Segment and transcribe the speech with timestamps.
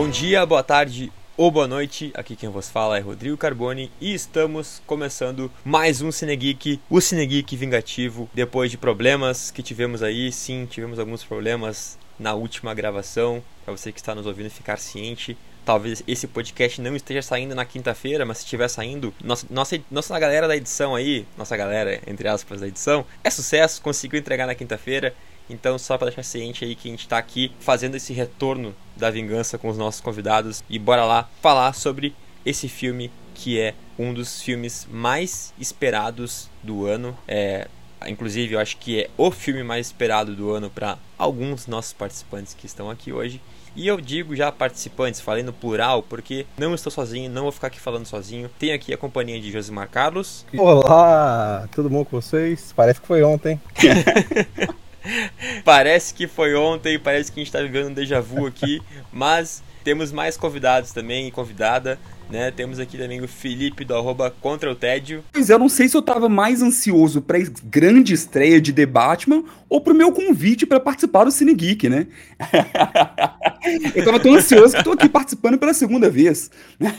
[0.00, 2.10] Bom dia, boa tarde ou boa noite.
[2.14, 7.54] Aqui quem vos fala é Rodrigo Carboni e estamos começando mais um Cinegeek, o Cinegeek
[7.54, 8.26] vingativo.
[8.32, 13.42] Depois de problemas que tivemos aí, sim, tivemos alguns problemas na última gravação.
[13.62, 15.36] Para você que está nos ouvindo ficar ciente,
[15.66, 20.18] talvez esse podcast não esteja saindo na quinta-feira, mas se estiver saindo, nossa, nossa, nossa
[20.18, 24.54] galera da edição aí, nossa galera, entre aspas, da edição, é sucesso, conseguiu entregar na
[24.54, 25.14] quinta-feira.
[25.50, 29.10] Então, só para deixar ciente aí que a gente está aqui fazendo esse retorno da
[29.10, 34.12] vingança com os nossos convidados e bora lá falar sobre esse filme que é um
[34.12, 37.16] dos filmes mais esperados do ano.
[37.26, 37.68] É,
[38.06, 42.54] inclusive, eu acho que é o filme mais esperado do ano para alguns nossos participantes
[42.54, 43.40] que estão aqui hoje.
[43.74, 47.68] E eu digo já participantes, falei no plural, porque não estou sozinho, não vou ficar
[47.68, 48.50] aqui falando sozinho.
[48.58, 50.44] Tenho aqui a companhia de Josimar Carlos.
[50.56, 52.72] Olá, tudo bom com vocês?
[52.74, 53.60] Parece que foi ontem.
[55.64, 59.62] parece que foi ontem, parece que a gente está vivendo um déjà vu aqui, mas
[59.82, 61.98] temos mais convidados também e convidada.
[62.30, 62.50] Né?
[62.52, 65.24] Temos aqui também o Felipe do arroba Contra o Tédio.
[65.32, 68.86] Pois é, eu não sei se eu tava mais ansioso pra grande estreia de The
[68.86, 72.06] Batman ou pro meu convite para participar do Cine Geek, né?
[73.94, 76.50] eu tava tão ansioso que tô aqui participando pela segunda vez.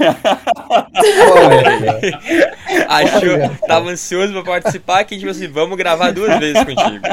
[2.88, 7.06] Achou, tava ansioso pra participar que a gente falou assim, vamos gravar duas vezes contigo.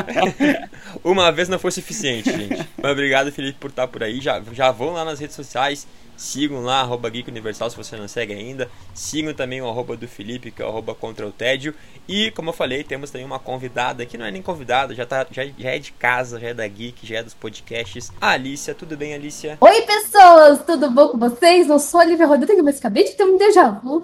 [1.05, 2.69] Uma vez não foi suficiente, gente.
[2.81, 4.21] Mas obrigado, Felipe, por estar por aí.
[4.21, 5.87] Já, já vão lá nas redes sociais
[6.19, 8.69] Sigam lá, arroba Geek Universal, se você não segue ainda.
[8.93, 11.73] Sigam também o arroba do Felipe, que é o arroba contra o tédio.
[12.09, 15.25] E, como eu falei, temos também uma convidada, que não é nem convidada, já, tá,
[15.31, 18.11] já, já é de casa, já é da Geek, já é dos podcasts.
[18.21, 19.57] A Alicia, tudo bem, Alicia?
[19.61, 20.61] Oi, pessoas!
[20.67, 21.69] Tudo bom com vocês?
[21.69, 24.03] Não sou a Olivia Rodrigo, mas acabei de ter um déjà vu.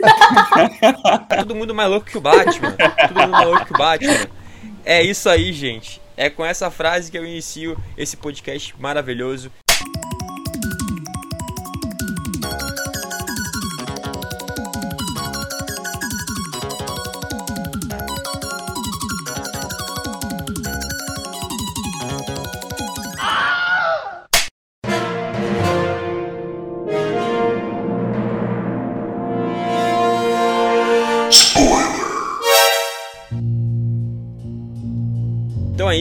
[0.00, 2.76] tá todo mundo mais louco que o Batman.
[3.08, 4.28] Todo mundo mais louco que o Batman.
[4.84, 6.00] É isso aí, gente.
[6.16, 9.50] É com essa frase que eu inicio esse podcast maravilhoso.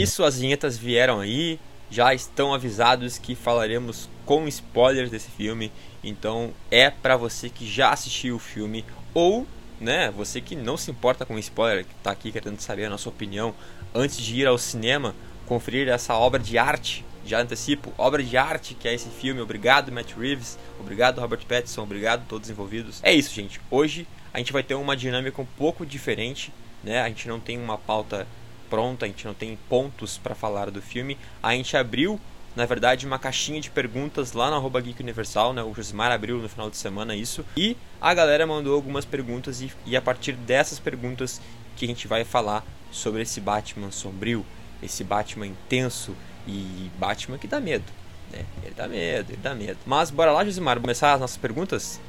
[0.05, 5.71] Isso, as vinhetas vieram aí, já estão avisados que falaremos com spoilers desse filme,
[6.03, 9.47] então é para você que já assistiu o filme ou,
[9.81, 13.09] né, você que não se importa com spoiler, que tá aqui querendo saber a nossa
[13.09, 13.53] opinião
[13.93, 15.15] antes de ir ao cinema,
[15.47, 19.41] conferir essa obra de arte, já antecipo, obra de arte que é esse filme.
[19.41, 22.99] Obrigado Matt Reeves, obrigado Robert Pattinson, obrigado todos envolvidos.
[23.01, 23.59] É isso, gente.
[23.71, 27.01] Hoje a gente vai ter uma dinâmica um pouco diferente, né?
[27.01, 28.27] A gente não tem uma pauta
[28.69, 31.17] pronta, a gente não tem pontos para falar do filme.
[31.41, 32.19] A gente abriu,
[32.55, 35.63] na verdade, uma caixinha de perguntas lá no arroba Geek Universal, né?
[35.63, 37.45] O Josimar abriu no final de semana isso.
[37.55, 41.41] E a galera mandou algumas perguntas e, e a partir dessas perguntas
[41.75, 44.45] que a gente vai falar sobre esse Batman sombrio,
[44.81, 46.15] esse Batman intenso
[46.47, 47.85] e Batman que dá medo.
[48.31, 48.45] Né?
[48.63, 49.77] Ele dá medo, ele dá medo.
[49.85, 51.99] Mas bora lá, Josimar, começar as nossas perguntas?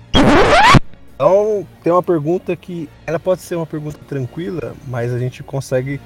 [1.14, 5.98] Então, tem uma pergunta que ela pode ser uma pergunta tranquila, mas a gente consegue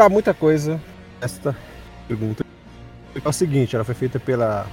[0.00, 0.80] Pra muita coisa,
[1.20, 1.54] esta
[2.08, 2.42] pergunta
[3.22, 4.66] é o seguinte, ela foi feita pela.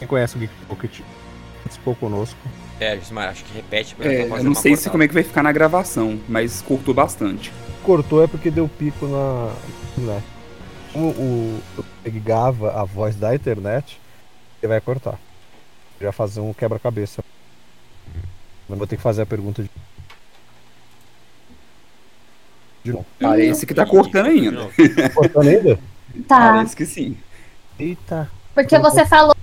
[0.00, 0.98] Quem conhece o Geek Pocket
[1.62, 2.36] participou conosco.
[2.80, 3.94] É, Gismar, acho que repete.
[4.00, 7.52] É, eu não sei se como é que vai ficar na gravação, mas cortou bastante.
[7.84, 9.54] Cortou é porque deu pico na.
[9.96, 10.22] Né?
[10.92, 11.84] Como o, o
[12.24, 14.00] gava a voz da internet,
[14.60, 15.20] ele vai cortar.
[16.00, 17.22] Vai fazer um quebra-cabeça.
[18.68, 19.70] Mas vou ter que fazer a pergunta de
[22.86, 23.06] de novo.
[23.20, 24.70] Parece que tá cortando ainda.
[25.14, 25.76] Cortando ainda?
[26.26, 26.52] Tá.
[26.52, 27.18] Parece que sim.
[27.78, 28.30] Eita.
[28.54, 29.34] Porque você falou.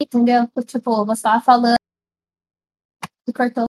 [0.00, 0.48] Entendeu?
[0.66, 1.76] Tipo, você tava falando.
[3.28, 3.66] E cortou.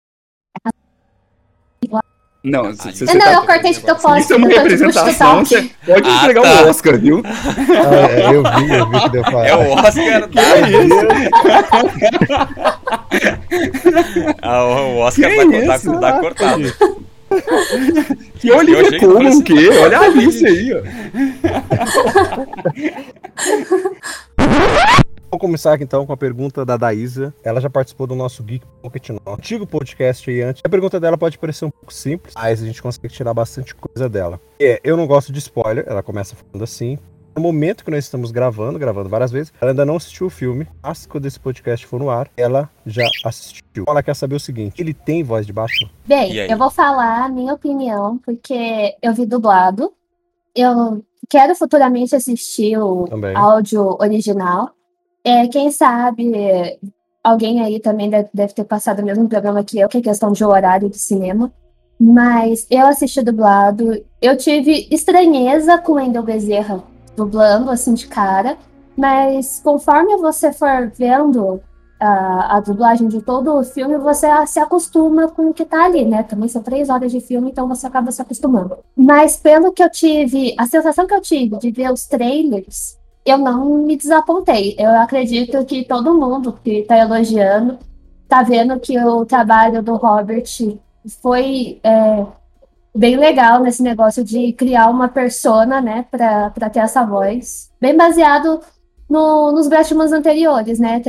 [2.43, 3.33] Não, se, se não, tá...
[3.33, 4.21] eu cortei de propósito.
[4.21, 6.63] Isso é uma representação, você pode ah, entregar tá.
[6.63, 7.21] o Oscar, viu?
[7.25, 9.47] Ah, é, eu vi, eu vi que deu pra...
[9.49, 10.43] É o Oscar da
[14.43, 16.73] ah, O Oscar tá, tá, tá cortado.
[18.39, 19.69] Que Oliver como o quê?
[19.83, 20.83] Olha a Alice aí, ó.
[25.29, 27.35] Vamos começar aqui então com a pergunta da Daísa.
[27.43, 30.63] Ela já participou do nosso Geek Pocket no antigo podcast aí antes.
[30.65, 34.09] A pergunta dela pode parecer um pouco simples, mas a gente consegue tirar bastante coisa
[34.09, 34.41] dela.
[34.59, 36.99] É, eu não gosto de spoiler, ela começa falando assim.
[37.37, 40.67] No momento que nós estamos gravando, gravando várias vezes, ela ainda não assistiu o filme,
[40.83, 43.85] mas quando esse podcast for no ar, ela já assistiu.
[43.87, 45.87] Ela quer saber o seguinte: ele tem voz de baixo?
[46.07, 49.93] Bem, eu vou falar a minha opinião, porque eu vi dublado.
[50.55, 53.37] Eu quero futuramente assistir o Também.
[53.37, 54.71] áudio original.
[55.23, 56.79] É, quem sabe
[57.23, 60.33] alguém aí também deve, deve ter passado o mesmo programa que eu, que é questão
[60.33, 61.53] de horário de cinema.
[62.01, 64.03] Mas eu assisti dublado.
[64.23, 68.57] Eu tive estranheza com o Endel Bezerra dublando, assim, de cara.
[68.97, 71.61] Mas conforme você for vendo
[72.01, 76.05] a, a dublagem de todo o filme, você se acostuma com o que tá ali,
[76.05, 76.23] né?
[76.23, 78.79] Também são três horas de filme, então você acaba se acostumando.
[78.97, 83.39] Mas pelo que eu tive, a sensação que eu tive de ver os trailers, eu
[83.39, 84.77] não me desapontei.
[84.79, 87.79] Eu acredito que todo mundo que tá elogiando
[88.29, 90.45] tá vendo que o trabalho do Robert
[91.23, 92.27] foi é,
[92.97, 97.71] bem legal nesse negócio de criar uma persona, né, pra ter essa voz.
[97.81, 98.61] Bem baseado
[99.09, 101.01] no, nos Batmans anteriores, né?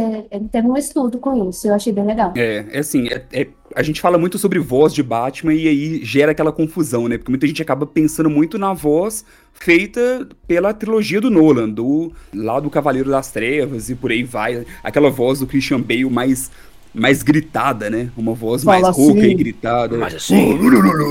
[0.52, 2.32] Teve um estudo com isso, eu achei bem legal.
[2.36, 6.06] É, é assim, é, é- a gente fala muito sobre voz de Batman e aí
[6.06, 7.18] gera aquela confusão, né?
[7.18, 12.60] Porque muita gente acaba pensando muito na voz feita pela trilogia do Nolan, do lá
[12.60, 14.66] do Cavaleiro das Trevas e por aí vai.
[14.84, 16.52] Aquela voz do Christian Bale mais,
[16.98, 18.10] mais gritada, né?
[18.18, 19.30] Uma voz Fala mais rouca assim.
[19.30, 19.98] e gritada.
[19.98, 20.58] Mas assim,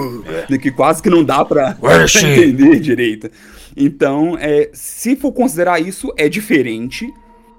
[0.61, 2.27] que quase que não dá pra, pra assim.
[2.27, 3.31] entender direito.
[3.77, 7.13] Então, é, se for considerar isso, é diferente,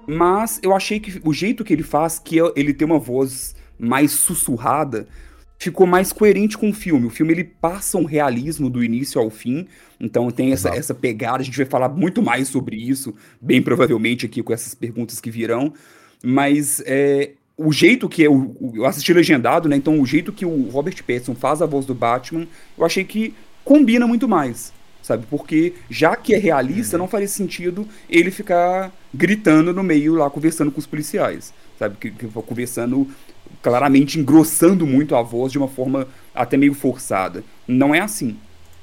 [0.06, 3.54] mas eu achei que o jeito que ele faz, que é- ele tem uma voz
[3.78, 5.06] mais sussurrada,
[5.58, 7.06] ficou mais coerente com o filme.
[7.06, 9.66] O filme ele passa um realismo do início ao fim,
[9.98, 10.78] então tem essa, Exato.
[10.80, 11.38] essa pegada.
[11.40, 15.30] A gente vai falar muito mais sobre isso, bem provavelmente aqui com essas perguntas que
[15.30, 15.72] virão.
[16.22, 19.76] Mas é, o jeito que o- eu assisti legendado, né?
[19.76, 22.46] Então o jeito que o Robert Pattinson faz a voz do Batman,
[22.78, 23.34] eu achei que
[23.64, 24.72] combina muito mais,
[25.02, 25.26] sabe?
[25.28, 30.72] Porque já que é realista, não faria sentido ele ficar gritando no meio lá conversando
[30.72, 31.96] com os policiais, sabe?
[32.00, 33.08] Que, que conversando
[33.62, 37.42] claramente engrossando muito a voz de uma forma até meio forçada.
[37.66, 38.36] Não é assim.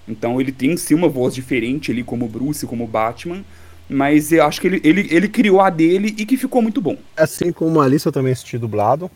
[0.07, 3.43] Então ele tem sim uma voz diferente ali como Bruce, como Batman,
[3.89, 6.97] mas eu acho que ele, ele, ele criou a dele e que ficou muito bom.
[7.15, 9.09] Assim como a Alice, eu também assisti dublado.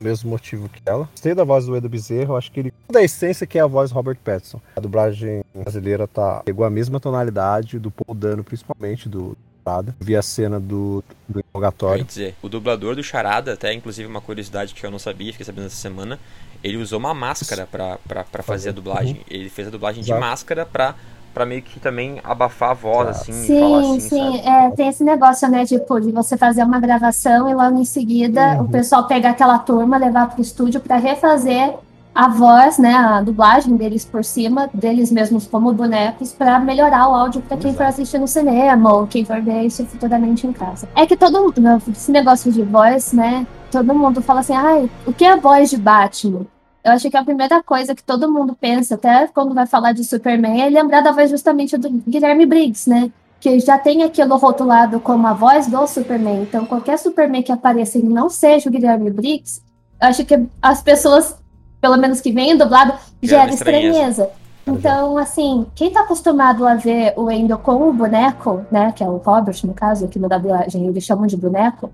[0.00, 1.08] Mesmo motivo que ela.
[1.12, 2.74] Gostei da voz do Edo Bezerra, eu acho que ele.
[2.90, 4.60] Da essência que é a voz do Robert Pattinson.
[4.76, 6.42] A dublagem brasileira tá.
[6.44, 9.96] Pegou a mesma tonalidade do Paul Dano, principalmente do Charada.
[9.98, 12.04] Vi a cena do, do interrogatório.
[12.04, 15.66] dizer, o dublador do Charada, até inclusive uma curiosidade que eu não sabia, fiquei sabendo
[15.66, 16.18] essa semana,
[16.62, 19.20] ele usou uma máscara pra fazer a dublagem.
[19.28, 20.20] Ele fez a dublagem de Exato.
[20.20, 20.94] máscara pra,
[21.34, 23.30] pra meio que também abafar a voz, Exato.
[23.30, 24.48] assim, falar Sim, assim, sim, sabe?
[24.48, 28.54] é, tem esse negócio, né, tipo, de você fazer uma gravação e logo em seguida
[28.54, 28.62] Uhum.
[28.62, 31.74] o pessoal pegar aquela turma, levar pro estúdio para refazer
[32.14, 37.14] a voz, né, a dublagem deles por cima, deles mesmos como bonecos, para melhorar o
[37.14, 40.88] áudio para quem for assistir no cinema ou quem for ver isso futuramente em casa.
[40.94, 45.12] É que todo mundo, esse negócio de voz, né, todo mundo fala assim, ai, o
[45.12, 46.46] que é a voz de Batman?
[46.84, 50.04] Eu acho que a primeira coisa que todo mundo pensa, até quando vai falar de
[50.04, 53.10] Superman, é lembrar da voz justamente do Guilherme Briggs, né?
[53.40, 56.42] Que já tem aquilo rotulado como a voz do Superman.
[56.42, 59.62] Então, qualquer Superman que apareça e não seja o Guilherme Briggs,
[60.00, 61.34] eu acho que as pessoas,
[61.80, 62.92] pelo menos que vêm dublado,
[63.22, 63.88] Gera estranheza.
[63.88, 64.30] estranheza.
[64.66, 68.92] Então, assim, quem tá acostumado a ver o Endo com o boneco, né?
[68.92, 71.90] Que é o Robert, no caso, aqui no dublagem, eles chamam de boneco.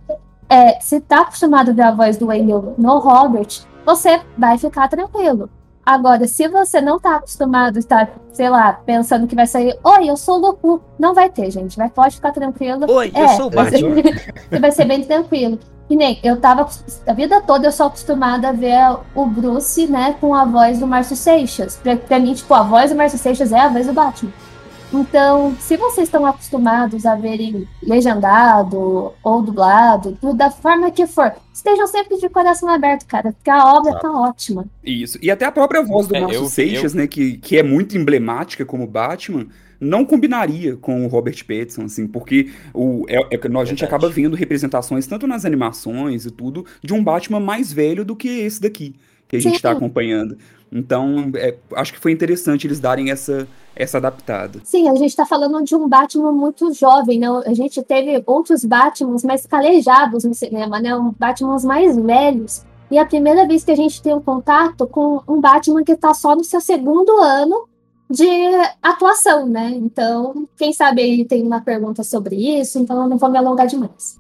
[0.49, 4.89] É, se tá acostumado a ver a voz do Endo no Robert, você vai ficar
[4.89, 5.49] tranquilo.
[5.85, 10.09] Agora, se você não tá acostumado a estar, sei lá, pensando que vai sair, oi,
[10.09, 11.77] eu sou o Goku, não vai ter, gente.
[11.77, 12.87] Vai, pode ficar tranquilo.
[12.89, 14.03] Oi, eu É, sou o você, Batman.
[14.51, 15.59] você vai ser bem tranquilo.
[15.89, 16.69] E nem, eu tava,
[17.07, 20.87] a vida toda eu sou acostumada a ver o Bruce, né, com a voz do
[20.87, 21.77] Márcio Seixas.
[21.83, 24.31] Pra, pra mim, tipo, a voz do Márcio Seixas é a voz do Batman.
[24.92, 31.32] Então, se vocês estão acostumados a verem legendado ou dublado, tudo da forma que for,
[31.52, 34.66] estejam sempre de coração aberto, cara, porque a obra tá ótima.
[34.85, 35.18] Isso.
[35.23, 37.97] E até a própria voz do É, Márcio eu- Seixas, né, que, que é muito
[37.97, 39.47] emblemática como Batman,
[39.80, 43.85] não combinaria com o Robert Pattinson, assim, porque o, é, é a gente Verdade.
[43.85, 48.28] acaba vendo representações, tanto nas animações e tudo, de um Batman mais velho do que
[48.28, 48.94] esse daqui,
[49.31, 50.37] que a gente está acompanhando.
[50.73, 54.61] Então, é, acho que foi interessante eles darem essa, essa adaptada.
[54.65, 57.29] Sim, a gente tá falando de um Batman muito jovem, né?
[57.47, 60.95] A gente teve outros Batmans mais calejados no cinema, né?
[60.95, 62.65] Um Batmans mais velhos.
[62.91, 65.97] E é a primeira vez que a gente tem um contato com um Batman que
[65.97, 67.69] tá só no seu segundo ano
[68.11, 68.27] de
[68.83, 69.71] atuação, né?
[69.77, 73.69] Então, quem sabe aí tem uma pergunta sobre isso, então eu não vou me alongar
[73.69, 74.19] demais.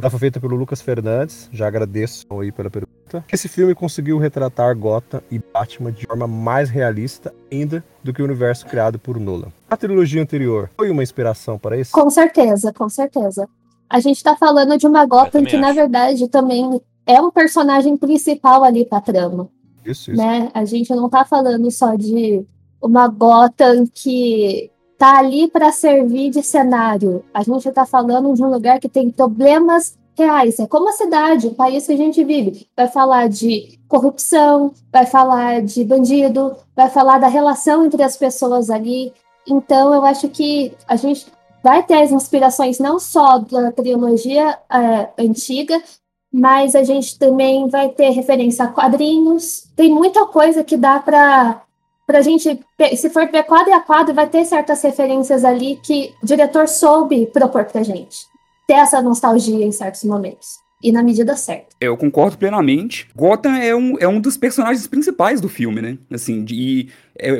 [0.00, 3.24] Ela foi feita pelo Lucas Fernandes, já agradeço aí pela pergunta.
[3.32, 8.24] Esse filme conseguiu retratar Gotham e Batman de forma mais realista ainda do que o
[8.24, 9.48] universo criado por Nolan.
[9.70, 11.92] A trilogia anterior foi uma inspiração para isso?
[11.92, 13.48] Com certeza, com certeza.
[13.88, 15.76] A gente tá falando de uma Gotham que, na acho.
[15.76, 19.48] verdade, também é um personagem principal ali pra trama.
[19.84, 20.20] Isso, isso.
[20.20, 20.50] né?
[20.52, 22.44] A gente não tá falando só de
[22.82, 27.24] uma Gotham que tá ali para servir de cenário.
[27.32, 30.58] A gente está falando de um lugar que tem problemas reais.
[30.58, 32.66] É como a cidade, o país que a gente vive.
[32.76, 38.68] Vai falar de corrupção, vai falar de bandido, vai falar da relação entre as pessoas
[38.68, 39.12] ali.
[39.46, 41.26] Então, eu acho que a gente
[41.62, 45.80] vai ter as inspirações não só da trilogia é, antiga,
[46.32, 49.68] mas a gente também vai ter referência a quadrinhos.
[49.76, 51.62] Tem muita coisa que dá para
[52.08, 52.58] para a gente,
[52.96, 57.26] se for ver quadro a quadro, vai ter certas referências ali que o diretor soube
[57.26, 58.20] propor para gente.
[58.66, 60.58] Ter essa nostalgia em certos momentos.
[60.82, 61.66] E na medida certa.
[61.78, 63.06] Eu concordo plenamente.
[63.14, 65.98] Gotham é um, é um dos personagens principais do filme, né?
[66.10, 66.88] Assim, de,
[67.18, 67.38] é,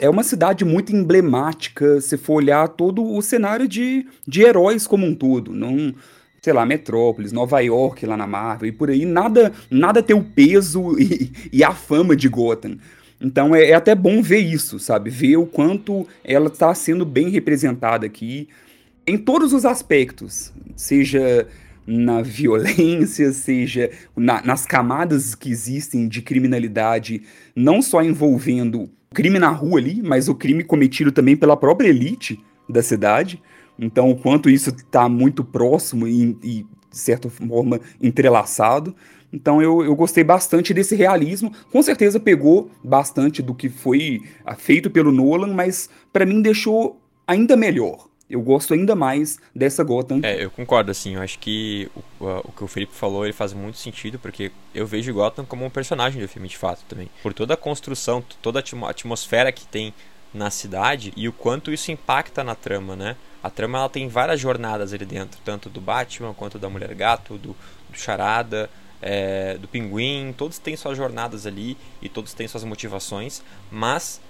[0.00, 5.04] é uma cidade muito emblemática, se for olhar todo o cenário de, de heróis como
[5.04, 5.52] um todo.
[5.52, 5.94] Não,
[6.40, 10.24] sei lá, Metrópolis, Nova York lá na Marvel e por aí, nada, nada tem o
[10.24, 12.78] peso e, e a fama de Gotham.
[13.20, 15.10] Então é, é, até bom ver isso, sabe?
[15.10, 18.48] Ver o quanto ela está sendo bem representada aqui
[19.06, 21.46] em todos os aspectos, seja
[21.86, 27.22] na violência, seja na, nas camadas que existem de criminalidade,
[27.56, 32.38] não só envolvendo crime na rua ali, mas o crime cometido também pela própria elite
[32.68, 33.42] da cidade.
[33.78, 38.94] Então, o quanto isso está muito próximo e, e, de certa forma, entrelaçado.
[39.32, 41.52] Então eu, eu gostei bastante desse realismo.
[41.70, 47.00] Com certeza pegou bastante do que foi ah, feito pelo Nolan, mas para mim deixou
[47.26, 48.08] ainda melhor.
[48.28, 50.20] Eu gosto ainda mais dessa Gotham.
[50.22, 51.14] É, eu concordo, assim.
[51.14, 54.86] Eu acho que o, o que o Felipe falou ele faz muito sentido, porque eu
[54.86, 57.08] vejo Gotham como um personagem do filme, de fato, também.
[57.22, 59.94] Por toda a construção, toda a atmosfera que tem
[60.32, 63.16] na cidade e o quanto isso impacta na trama, né?
[63.42, 67.38] A trama ela tem várias jornadas ali dentro, tanto do Batman quanto da Mulher Gato,
[67.38, 67.56] do,
[67.88, 68.68] do Charada,
[69.00, 74.20] é, do Pinguim, todos têm suas jornadas ali e todos têm suas motivações, mas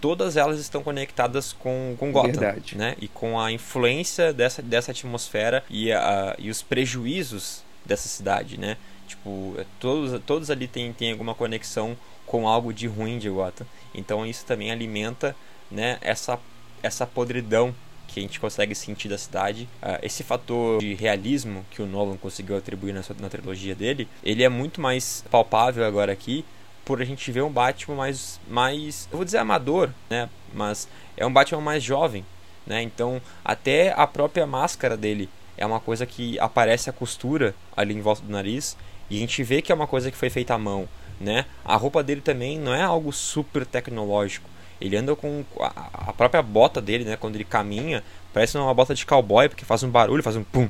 [0.00, 2.76] todas elas estão conectadas com, com Gotham, Verdade.
[2.76, 2.96] né?
[3.00, 8.76] E com a influência dessa, dessa atmosfera e, a, e os prejuízos dessa cidade, né?
[9.06, 13.66] Tipo, é, todos, todos ali têm, têm alguma conexão com algo de ruim de Gotham.
[13.94, 15.34] Então isso também alimenta,
[15.70, 16.38] né, essa,
[16.82, 17.74] essa podridão
[18.16, 19.68] que a gente consegue sentir da cidade.
[19.82, 24.42] Uh, esse fator de realismo que o Nolan conseguiu atribuir na, na trilogia dele, ele
[24.42, 26.42] é muito mais palpável agora aqui
[26.82, 30.30] por a gente ver um Batman mais, mais, eu vou dizer amador, né?
[30.54, 32.24] Mas é um Batman mais jovem,
[32.66, 32.80] né?
[32.80, 38.00] Então até a própria máscara dele é uma coisa que aparece a costura ali em
[38.00, 38.78] volta do nariz
[39.10, 40.88] e a gente vê que é uma coisa que foi feita à mão,
[41.20, 41.44] né?
[41.62, 44.48] A roupa dele também não é algo super tecnológico.
[44.80, 47.16] Ele anda com a, própria bota dele, né?
[47.16, 48.02] Quando ele caminha,
[48.32, 50.68] parece uma bota de cowboy, porque faz um barulho, faz um pum,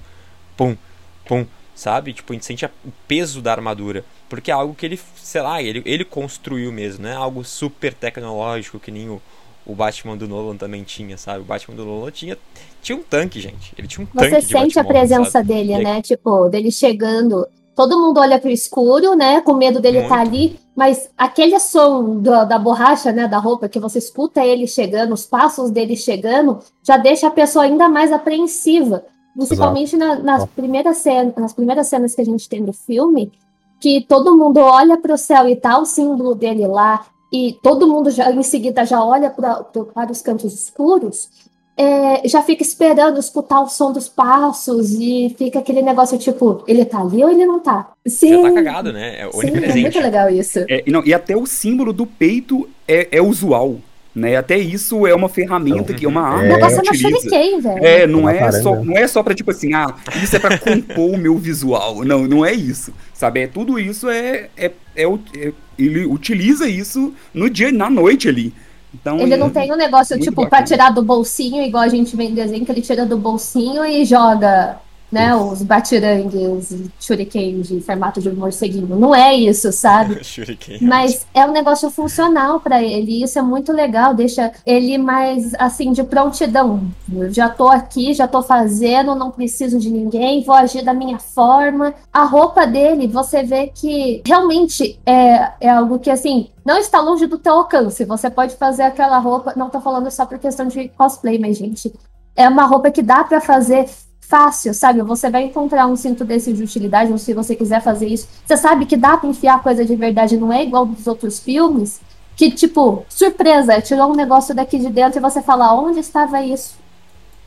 [0.57, 0.77] pum,
[1.25, 2.13] pum, sabe?
[2.13, 4.05] Tipo, a gente sente o peso da armadura.
[4.29, 7.95] Porque é algo que ele, sei lá, ele, ele construiu mesmo, não é algo super
[7.95, 9.23] tecnológico que nem o,
[9.65, 11.41] o Batman do Nolan também tinha, sabe?
[11.41, 12.39] O Batman do Nolan tinha,
[12.83, 13.73] tinha um tanque, gente.
[13.77, 14.47] Ele tinha um Você tanque.
[14.47, 15.49] Você sente a presença sabe?
[15.49, 16.01] dele, né?
[16.03, 19.43] Tipo, dele chegando todo mundo olha pro escuro, né?
[19.43, 23.29] Com medo dele estar tá ali, mas aquele som do, da borracha, né?
[23.29, 27.67] Da roupa, que você escuta ele chegando, os passos dele chegando, já deixa a pessoa
[27.67, 29.05] ainda mais apreensiva.
[29.35, 33.31] Principalmente na, nas, primeiras cenas, nas primeiras cenas que a gente tem do filme,
[33.79, 37.87] que todo mundo olha para o céu e tá o símbolo dele lá, e todo
[37.87, 41.29] mundo já em seguida já olha pra, pra, para os cantos escuros
[41.77, 46.85] é, já fica esperando escutar o som dos passos e fica aquele negócio tipo, ele
[46.85, 47.91] tá ali ou ele não tá?
[48.07, 48.43] Sim.
[48.43, 49.21] Já tá cagado, né?
[49.21, 50.61] É Sim, é muito legal isso.
[50.69, 53.77] É, e, não, e até o símbolo do peito é, é usual.
[54.15, 54.35] Né?
[54.35, 56.45] Até isso é uma ferramenta que é uma arma.
[56.45, 57.85] É, o negócio é uma shuriken, velho.
[57.85, 61.11] É, não é, só, não é só pra tipo assim, ah, isso é pra compor
[61.11, 62.03] o meu visual.
[62.03, 62.95] Não, não é isso.
[63.13, 63.41] Sabe?
[63.41, 68.55] É, tudo isso é, é, é, é Ele utiliza isso no dia na noite ali.
[69.01, 72.25] Então, ele não tem um negócio, tipo, pra tirar do bolsinho, igual a gente vê
[72.25, 74.79] em desenho, que ele tira do bolsinho e joga
[75.17, 78.95] né, os batirangues, shuriken de formato de morceguinho.
[78.97, 80.21] Não é isso, sabe?
[80.83, 83.23] Mas é um negócio funcional para ele.
[83.23, 86.83] Isso é muito legal, deixa ele mais assim de prontidão.
[87.11, 91.19] Eu já tô aqui, já tô fazendo, não preciso de ninguém, vou agir da minha
[91.19, 91.95] forma.
[92.13, 97.27] A roupa dele, você vê que realmente é, é algo que assim não está longe
[97.27, 98.05] do teu alcance.
[98.05, 99.55] Você pode fazer aquela roupa.
[99.57, 101.91] Não tô falando só por questão de cosplay, mas, gente,
[102.35, 103.89] é uma roupa que dá para fazer
[104.29, 105.03] fácil, sabe?
[105.03, 108.57] Você vai encontrar um cinto desse de utilidade, ou se você quiser fazer isso, você
[108.57, 112.01] sabe que dá pra enfiar coisa de verdade, não é igual dos outros filmes,
[112.37, 116.77] que, tipo, surpresa, tirou um negócio daqui de dentro e você fala, onde estava isso?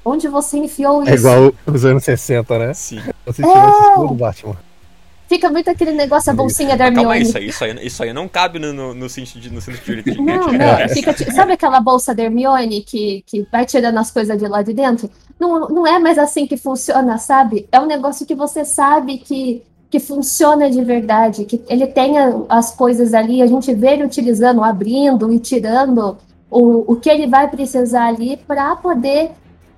[0.04, 1.14] Onde você enfiou é isso?
[1.14, 2.74] É igual os anos 60, né?
[2.74, 3.02] Sim.
[3.26, 3.70] Você tirou é...
[3.70, 4.69] isso tudo, Batman.
[5.30, 7.30] Fica muito aquele negócio, a bolsinha da Calma aí, Hermione.
[7.30, 9.80] isso aí, isso aí, isso aí não cabe no, no, no cinto de, no cinto
[10.04, 10.18] de.
[10.20, 14.38] Não, não, fica, ti- sabe aquela bolsa da Hermione que, que vai tirando as coisas
[14.40, 15.10] de lá de dentro?
[15.40, 17.68] Não, não é mais assim que funciona, sabe?
[17.72, 22.34] É um negócio que você sabe que, que funciona de verdade, que ele tem a-
[22.50, 26.18] as coisas ali, a gente vê ele utilizando, abrindo e tirando
[26.50, 29.30] o, o que ele vai precisar ali para poder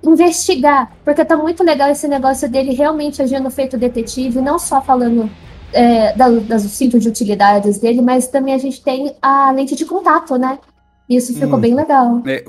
[0.04, 0.92] investigar.
[1.04, 5.30] Porque tá muito legal esse negócio dele realmente agindo feito detetive, não só falando
[5.72, 9.84] é, da, das cintos de utilidades dele, mas também a gente tem a lente de
[9.84, 10.58] contato, né?
[11.08, 11.60] Isso ficou Hum.
[11.60, 12.22] bem legal.
[12.26, 12.44] É,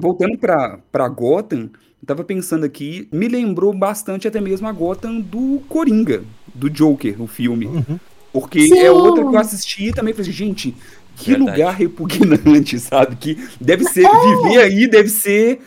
[0.00, 5.20] voltando pra, pra Gotham, eu tava pensando aqui, me lembrou bastante até mesmo a Gotham
[5.20, 6.22] do Coringa,
[6.54, 7.66] do Joker, o filme.
[7.66, 7.98] Uhum.
[8.32, 8.78] Porque Sim.
[8.78, 10.74] é outra que eu assisti e também falei, gente,
[11.16, 11.50] que Verdade.
[11.50, 13.16] lugar repugnante, sabe?
[13.16, 14.08] Que deve ser, É.
[14.42, 15.60] viver aí deve ser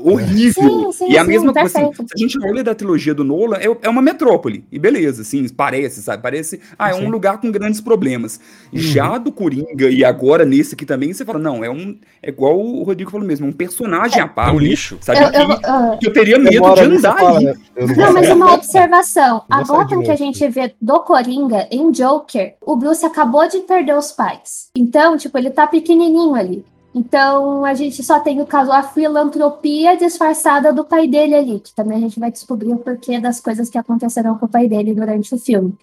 [0.00, 0.92] horrível.
[0.92, 3.22] Sim, sim, e a sim, mesma coisa, assim, se a gente olha da trilogia do
[3.22, 6.22] Nolan, é, é uma metrópole, e beleza, assim, parece, sabe?
[6.22, 8.40] Parece, ah, é um lugar com grandes problemas.
[8.72, 8.78] Uhum.
[8.78, 12.58] Já do Coringa e agora nesse aqui também, você fala, não, é um, é igual
[12.58, 14.98] o Rodrigo falou mesmo, é um personagem à É um lixo.
[15.00, 15.20] Sabe?
[15.20, 17.44] Eu, eu, que, ah, que eu teria medo de ali, você andar fala, aí.
[17.44, 17.54] né?
[17.76, 19.44] Eu não Não, mas uma observação.
[19.50, 23.96] A Gotham que a gente vê do Coringa em Joker, o Bruce acabou de perder
[23.96, 24.68] os pais.
[24.76, 26.64] Então, tipo, ele tá pequenininho ali.
[26.94, 31.74] Então, a gente só tem o caso, a filantropia disfarçada do pai dele ali, que
[31.74, 34.94] também a gente vai descobrir o porquê das coisas que aconteceram com o pai dele
[34.94, 35.74] durante o filme.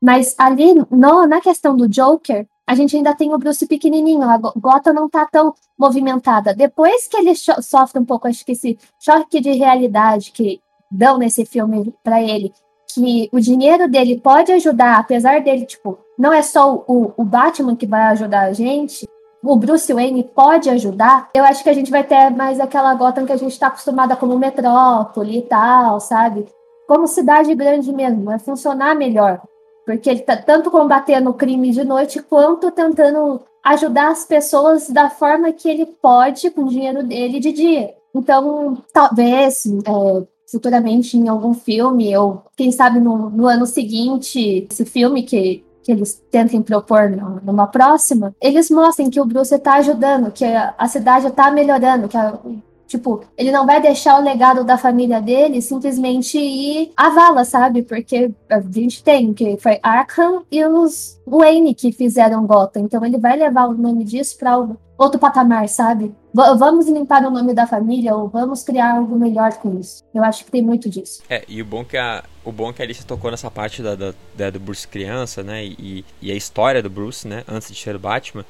[0.00, 4.36] Mas ali, no, na questão do Joker, a gente ainda tem o Bruce pequenininho, a
[4.36, 6.54] Go- Gotham não tá tão movimentada.
[6.54, 10.60] Depois que ele sofre um pouco, acho que esse choque de realidade que
[10.90, 12.52] dão nesse filme pra ele,
[12.92, 17.74] que o dinheiro dele pode ajudar, apesar dele, tipo, não é só o, o Batman
[17.74, 19.08] que vai ajudar a gente,
[19.42, 23.26] o Bruce Wayne pode ajudar, eu acho que a gente vai ter mais aquela Gotham
[23.26, 26.46] que a gente tá acostumada como metrópole e tal, sabe?
[26.86, 29.40] Como cidade grande mesmo, vai funcionar melhor.
[29.84, 35.08] Porque ele tá tanto combatendo o crime de noite quanto tentando ajudar as pessoas da
[35.08, 37.94] forma que ele pode com o dinheiro dele de dia.
[38.14, 44.84] Então, talvez é, futuramente em algum filme, ou quem sabe no, no ano seguinte, esse
[44.84, 47.08] filme que, que eles tentem propor
[47.42, 52.16] numa próxima, eles mostrem que o Bruce está ajudando, que a, cidade está melhorando, que
[52.16, 52.38] a-
[52.86, 57.82] Tipo, ele não vai deixar o legado da família dele simplesmente ir à vala, sabe?
[57.82, 62.80] Porque a gente tem que foi Arkham e os Wayne que fizeram Gotham.
[62.84, 64.58] Então ele vai levar o nome disso para
[64.98, 66.06] outro patamar, sabe?
[66.34, 70.02] V- vamos limpar o nome da família ou vamos criar algo melhor com isso.
[70.12, 71.22] Eu acho que tem muito disso.
[71.30, 73.94] É, e o bom que a, o bom que a Alice tocou nessa parte da,
[73.94, 75.64] da, da- do Bruce criança, né?
[75.64, 77.44] E, e a história do Bruce, né?
[77.48, 78.44] Antes de ser o Batman.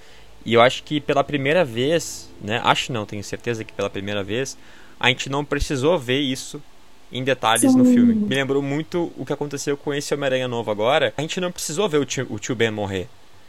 [0.44, 2.60] E eu acho que pela primeira vez, né?
[2.64, 4.56] Acho não, tenho certeza que pela primeira vez,
[4.98, 6.62] a gente não precisou ver isso
[7.12, 7.94] em detalhes no Sim.
[7.94, 8.14] filme.
[8.14, 11.12] Me lembrou muito o que aconteceu com esse Homem-Aranha novo agora.
[11.16, 13.08] A gente não precisou ver o tio, o tio Ben morrer.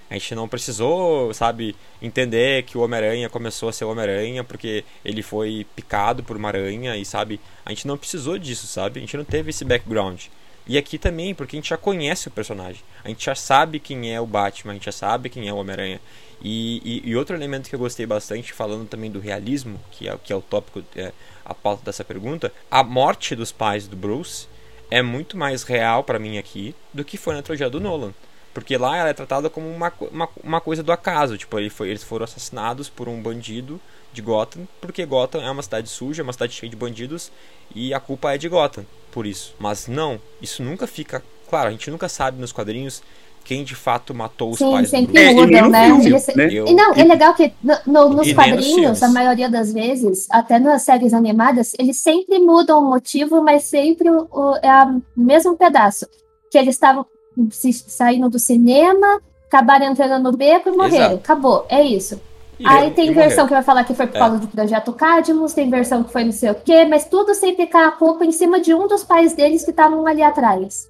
[0.09, 4.83] A gente não precisou, sabe, entender que o Homem-Aranha começou a ser o Homem-Aranha porque
[5.05, 8.99] ele foi picado por uma aranha e, sabe, a gente não precisou disso, sabe?
[8.99, 10.25] A gente não teve esse background.
[10.67, 12.81] E aqui também, porque a gente já conhece o personagem.
[13.03, 15.57] A gente já sabe quem é o Batman, a gente já sabe quem é o
[15.57, 15.99] Homem-Aranha.
[16.41, 20.17] E, e, e outro elemento que eu gostei bastante, falando também do realismo, que é,
[20.23, 21.11] que é o tópico, é,
[21.45, 24.47] a pauta dessa pergunta, a morte dos pais do Bruce
[24.89, 28.13] é muito mais real pra mim aqui do que foi na trilogia do Nolan.
[28.59, 31.37] Porque lá ela é tratada como uma, uma, uma coisa do acaso.
[31.37, 33.79] Tipo, ele foi, eles foram assassinados por um bandido
[34.11, 37.31] de Gotham, porque Gotham é uma cidade suja, uma cidade cheia de bandidos,
[37.75, 39.55] e a culpa é de Gotham por isso.
[39.59, 41.23] Mas não, isso nunca fica.
[41.49, 43.01] Claro, a gente nunca sabe nos quadrinhos
[43.43, 45.25] quem de fato matou os Sim, pais do sempre Bruce.
[45.27, 46.19] É, e nem mudam, no né?
[46.35, 46.49] né?
[46.53, 50.59] Eu- E não, é legal que no- no- nos quadrinhos, a maioria das vezes, até
[50.59, 56.05] nas séries animadas, eles sempre mudam o motivo, mas sempre o, é o mesmo pedaço.
[56.51, 57.05] Que eles estavam
[57.52, 60.95] saindo do cinema, acabaram entrando no beco e morreram.
[61.06, 61.15] Exato.
[61.15, 62.19] Acabou, é isso.
[62.60, 63.23] E- Aí e tem morreu.
[63.23, 64.19] versão que vai falar que foi por É.
[64.19, 67.65] causa do projeto Cadmus, tem versão que foi não sei o quê, mas tudo sempre
[67.67, 70.89] cai a culpa em cima de um dos pais deles que estavam ali atrás.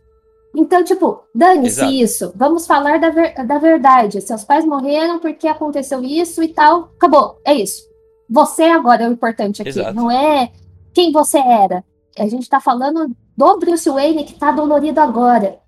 [0.56, 2.34] Então, tipo, dane-se isso.
[2.36, 4.20] Vamos falar da, ver- da verdade.
[4.20, 6.90] Seus pais morreram porque aconteceu isso e tal.
[6.98, 7.40] Acabou.
[7.46, 7.84] É isso.
[8.28, 9.70] Você agora é o importante aqui.
[9.70, 9.94] Exato.
[9.94, 10.50] Não é
[10.92, 11.84] quem você era.
[12.18, 15.60] A gente tá falando do Bruce Wayne que tá dolorido agora.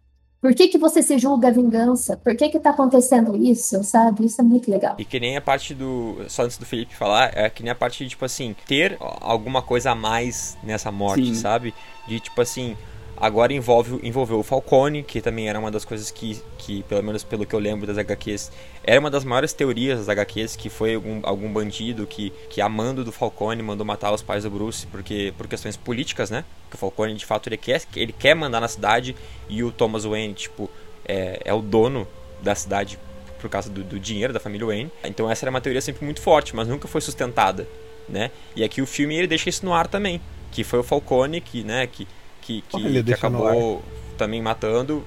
[0.41, 2.17] Por que, que você se julga a vingança?
[2.17, 4.25] Por que que tá acontecendo isso, sabe?
[4.25, 4.95] Isso é muito legal.
[4.97, 6.17] E que nem a parte do.
[6.27, 9.62] Só antes do Felipe falar, é que nem a parte de, tipo assim, ter alguma
[9.62, 11.36] coisa a mais nessa morte, Sim.
[11.36, 11.75] sabe?
[12.08, 12.75] De tipo assim.
[13.21, 17.23] Agora envolve, envolveu o Falcone, que também era uma das coisas que, que, pelo menos
[17.23, 18.51] pelo que eu lembro das HQs,
[18.84, 23.05] era uma das maiores teorias das HQs, que foi algum, algum bandido que, que amando
[23.05, 26.43] do Falcone mandou matar os pais do Bruce porque, por questões políticas, né?
[26.67, 29.15] Que o Falcone, de fato, ele quer, ele quer mandar na cidade
[29.47, 30.67] e o Thomas Wayne, tipo,
[31.05, 32.07] é, é o dono
[32.41, 32.97] da cidade
[33.39, 34.91] por causa do, do, dinheiro da família Wayne.
[35.03, 37.67] Então essa era uma teoria sempre muito forte, mas nunca foi sustentada,
[38.10, 38.31] né?
[38.55, 40.19] E aqui o filme ele deixa isso no ar também,
[40.51, 42.07] que foi o Falcone que, né, que
[42.41, 43.82] que, que, que acabou
[44.17, 45.06] também matando.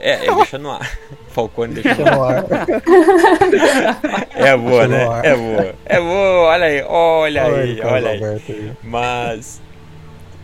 [0.00, 0.98] É, ele deixa no ar.
[1.30, 2.44] Falcone deixa no ar.
[4.34, 5.20] é boa, né?
[5.24, 5.74] É boa.
[5.84, 8.72] É boa, olha aí, olha aí, olha aí.
[8.82, 9.60] Mas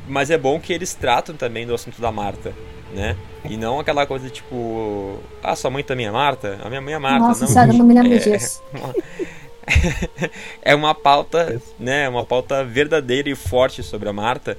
[0.07, 2.53] mas é bom que eles tratam também do assunto da Marta,
[2.95, 3.17] né?
[3.49, 6.59] E não aquela coisa tipo, ah, sua mãe também é Marta?
[6.63, 7.27] A minha mãe é Marta.
[7.29, 8.63] Nossa, não, não me lembro é, disso.
[10.63, 12.09] É uma pauta, né?
[12.09, 14.57] Uma pauta verdadeira e forte sobre a Marta.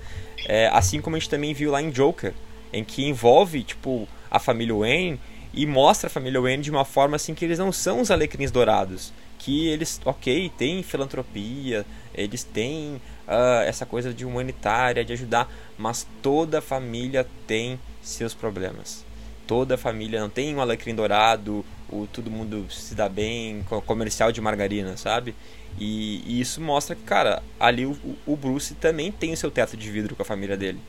[0.47, 2.33] É, assim como a gente também viu lá em Joker,
[2.71, 5.19] em que envolve, tipo, a família Wayne
[5.53, 8.51] e mostra a família Wayne de uma forma assim que eles não são os alecrins
[8.51, 9.13] dourados.
[9.39, 16.07] Que eles, ok, têm filantropia, eles têm uh, essa coisa de humanitária, de ajudar, mas
[16.21, 19.05] toda família tem seus problemas.
[19.47, 24.41] Toda família não tem um alecrim dourado, o todo mundo se dá bem, comercial de
[24.41, 25.35] margarina, sabe?
[25.77, 29.75] E, e isso mostra que, cara, ali o, o, Bruce também tem o seu teto
[29.75, 30.79] de vidro com a família dele.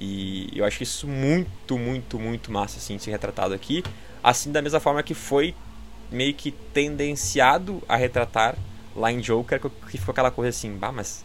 [0.00, 3.82] E eu acho isso muito, muito, muito massa, assim, ser retratado aqui.
[4.22, 5.54] Assim, da mesma forma que foi
[6.10, 8.56] meio que tendenciado a retratar
[8.94, 11.24] lá em Joker, que ficou aquela coisa assim, bah, mas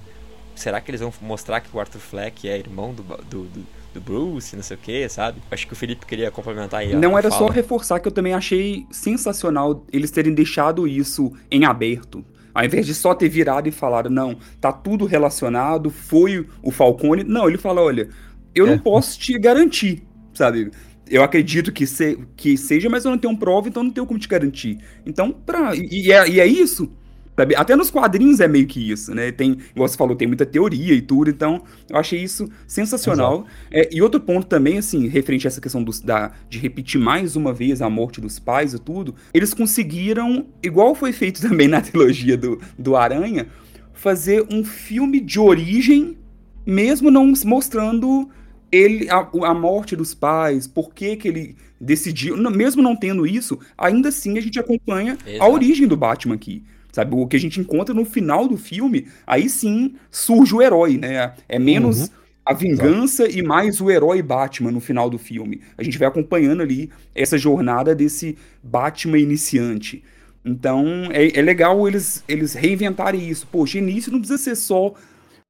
[0.55, 4.01] será que eles vão mostrar que o Arthur Fleck é irmão do, do, do, do
[4.01, 5.39] Bruce, não sei o que, sabe?
[5.51, 6.95] Acho que o Felipe queria complementar aí.
[6.95, 7.47] Não, era fala.
[7.47, 12.25] só reforçar que eu também achei sensacional eles terem deixado isso em aberto.
[12.53, 17.23] Ao invés de só ter virado e falado, não, tá tudo relacionado, foi o Falcone.
[17.23, 18.09] Não, ele fala, olha,
[18.53, 18.71] eu é.
[18.71, 20.03] não posso te garantir,
[20.33, 20.71] sabe?
[21.09, 24.19] Eu acredito que, se, que seja, mas eu não tenho prova, então não tenho como
[24.19, 24.77] te garantir.
[25.05, 26.91] Então, pra, e, e, é, e é isso.
[27.35, 27.55] Sabe?
[27.55, 29.31] Até nos quadrinhos é meio que isso, né?
[29.31, 33.45] Tem, igual você falou, tem muita teoria e tudo, então eu achei isso sensacional.
[33.71, 37.35] É, e outro ponto também, assim, referente a essa questão dos, da, de repetir mais
[37.35, 41.81] uma vez a morte dos pais e tudo, eles conseguiram, igual foi feito também na
[41.81, 43.47] trilogia do, do Aranha,
[43.93, 46.17] fazer um filme de origem,
[46.65, 48.29] mesmo não mostrando
[48.71, 53.59] ele a, a morte dos pais, por que, que ele decidiu, mesmo não tendo isso,
[53.77, 55.43] ainda assim a gente acompanha Exato.
[55.43, 56.63] a origem do Batman aqui.
[56.93, 60.95] Sabe, o que a gente encontra no final do filme, aí sim surge o herói,
[60.95, 61.33] né?
[61.49, 62.07] É menos uhum.
[62.45, 63.39] a vingança Exato.
[63.39, 65.59] e mais o herói Batman no final do filme.
[65.75, 70.03] A gente vai acompanhando ali essa jornada desse Batman iniciante.
[70.45, 73.47] Então é, é legal eles, eles reinventarem isso.
[73.51, 74.93] Poxa, início não precisa ser só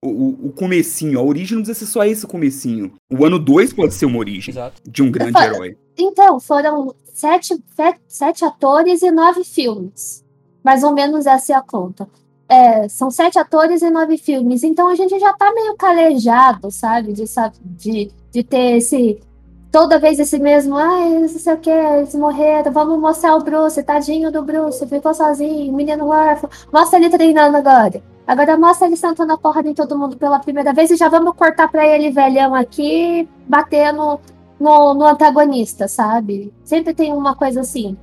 [0.01, 2.93] o, o comecinho, a origem não precisa ser só esse comecinho.
[3.11, 4.81] O ano 2 pode ser uma origem Exato.
[4.89, 5.75] de um grande herói.
[5.97, 7.61] Então, foram sete,
[8.07, 10.22] sete atores e nove filmes.
[10.63, 12.07] Mais ou menos essa é a conta.
[12.47, 14.63] É, são sete atores e nove filmes.
[14.63, 17.13] Então a gente já tá meio calejado, sabe?
[17.13, 17.23] De,
[17.61, 19.19] de, de ter esse.
[19.71, 23.81] Toda vez esse mesmo, ai, não sei o que, eles morreram, vamos mostrar o Bruce,
[23.81, 28.03] tadinho do Bruce, ficou sozinho, menino órfão, mostra ele treinando agora.
[28.27, 31.35] Agora mostra ele sentando a porra de todo mundo pela primeira vez e já vamos
[31.35, 34.19] cortar pra ele, velhão, aqui, batendo
[34.59, 36.53] no, no antagonista, sabe?
[36.63, 37.97] Sempre tem uma coisa assim.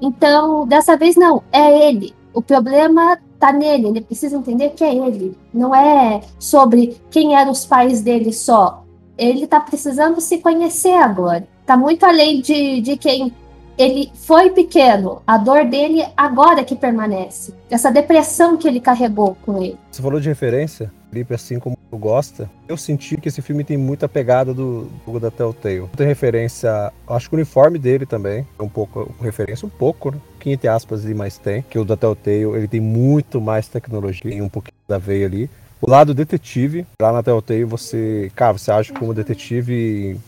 [0.00, 2.14] Então, dessa vez não, é ele.
[2.32, 5.36] O problema tá nele, ele precisa entender que é ele.
[5.52, 8.84] Não é sobre quem eram os pais dele só.
[9.16, 11.48] Ele tá precisando se conhecer agora.
[11.64, 13.32] Tá muito além de, de quem
[13.78, 15.22] ele foi pequeno.
[15.26, 17.54] A dor dele agora que permanece.
[17.70, 19.78] Essa depressão que ele carregou com ele.
[19.90, 20.92] Você falou de referência,
[21.30, 22.50] Assim como tu gosta.
[22.68, 25.88] Eu senti que esse filme tem muita pegada do, do da Telltale.
[25.96, 30.18] Tem referência, acho que o uniforme dele também é um pouco referência, um pouco, né?
[30.44, 31.62] Entre aspas, e mais tem.
[31.62, 35.50] Que o da Telltale, ele tem muito mais tecnologia, tem um pouquinho da veia ali.
[35.80, 40.18] O lado detetive, lá na Telltale você, cara, você age como detetive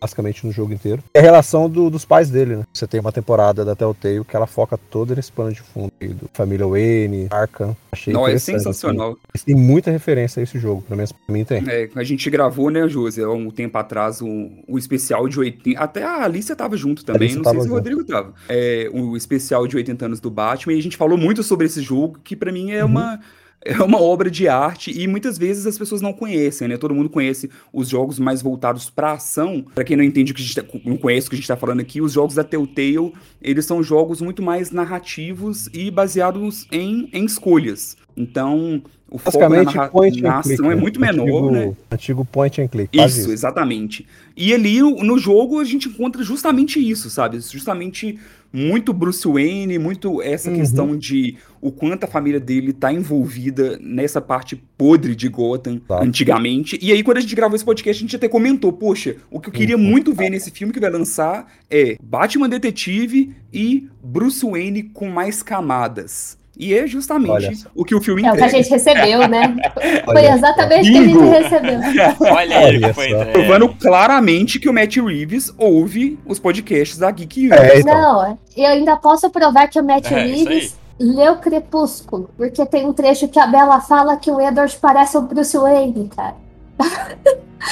[0.00, 1.02] basicamente no jogo inteiro.
[1.12, 2.64] É a relação do, dos pais dele, né?
[2.72, 6.28] Você tem uma temporada da Telltale que ela foca toda nesse plano de fundo do
[6.32, 7.76] família Wayne, Arkham.
[7.90, 9.16] Achei Não, é sensacional.
[9.34, 9.46] Assim.
[9.46, 11.64] Tem muita referência a esse jogo, pelo menos pra mim tem.
[11.68, 15.78] É, a gente gravou, né, José, há um tempo atrás, o, o especial de 80...
[15.78, 18.34] Até a Alicia tava junto também, não sei se o Rodrigo tava.
[18.48, 21.80] É, o especial de 80 anos do Batman, e a gente falou muito sobre esse
[21.80, 22.90] jogo, que para mim é uhum.
[22.90, 23.20] uma
[23.64, 26.76] é uma obra de arte e muitas vezes as pessoas não conhecem, né?
[26.76, 29.64] Todo mundo conhece os jogos mais voltados para ação.
[29.74, 31.48] Para quem não entende o que a gente tá, não conhece o que a gente
[31.48, 36.66] tá falando aqui, os jogos da Telltale, eles são jogos muito mais narrativos e baseados
[36.70, 37.96] em, em escolhas.
[38.18, 40.66] Então, o foco na, Basicamente, point na ação click.
[40.66, 40.80] é né?
[40.80, 41.76] muito menor, antigo, né?
[41.90, 42.96] Antigo point and click.
[42.98, 44.04] quase Isso, exatamente.
[44.36, 47.38] E ali no no jogo a gente encontra justamente isso, sabe?
[47.40, 48.18] Justamente
[48.52, 50.56] muito Bruce Wayne, muito essa Uhum.
[50.56, 56.02] questão de o quanto a família dele tá envolvida nessa parte podre de Gotham Tá.
[56.02, 56.78] antigamente.
[56.82, 59.48] E aí, quando a gente gravou esse podcast, a gente até comentou: poxa, o que
[59.48, 59.82] eu queria Uhum.
[59.82, 65.42] muito ver nesse filme que vai lançar é Batman Detetive e Bruce Wayne com mais
[65.42, 66.36] camadas.
[66.58, 68.62] E é justamente o que o filme É o que a entrega.
[68.64, 69.56] gente recebeu, né?
[70.04, 71.80] Foi exatamente o que a gente recebeu.
[72.34, 73.14] Olha aí Olha foi.
[73.32, 77.52] Provando claramente que o Matt Reeves ouve os podcasts da Geek News.
[77.52, 77.94] É, então.
[77.94, 82.92] Não, eu ainda posso provar que o Matt É, Reeves leu Crepúsculo, porque tem um
[82.92, 86.34] trecho que a Bella fala que o Edward parece o Bruce Wayne, cara.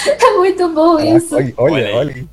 [0.07, 1.35] é muito bom Caraca, isso.
[1.35, 2.25] olha, Olha olha,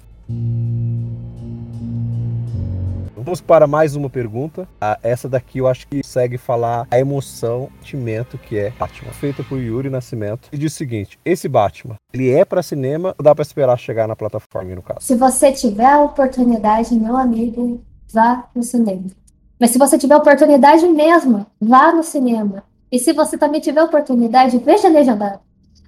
[3.23, 4.67] Vamos para mais uma pergunta.
[4.81, 9.13] Ah, essa daqui eu acho que consegue falar a emoção, o sentimento que é Batman.
[9.13, 10.49] Feita por Yuri Nascimento.
[10.51, 14.09] E diz o seguinte: esse Batman, ele é para cinema ou dá para esperar chegar
[14.09, 14.99] na plataforma, no caso?
[14.99, 17.81] Se você tiver a oportunidade, meu amigo,
[18.11, 19.05] vá no cinema.
[19.57, 22.63] Mas se você tiver a oportunidade mesmo, vá no cinema.
[22.91, 25.39] E se você também tiver a oportunidade, veja legendado.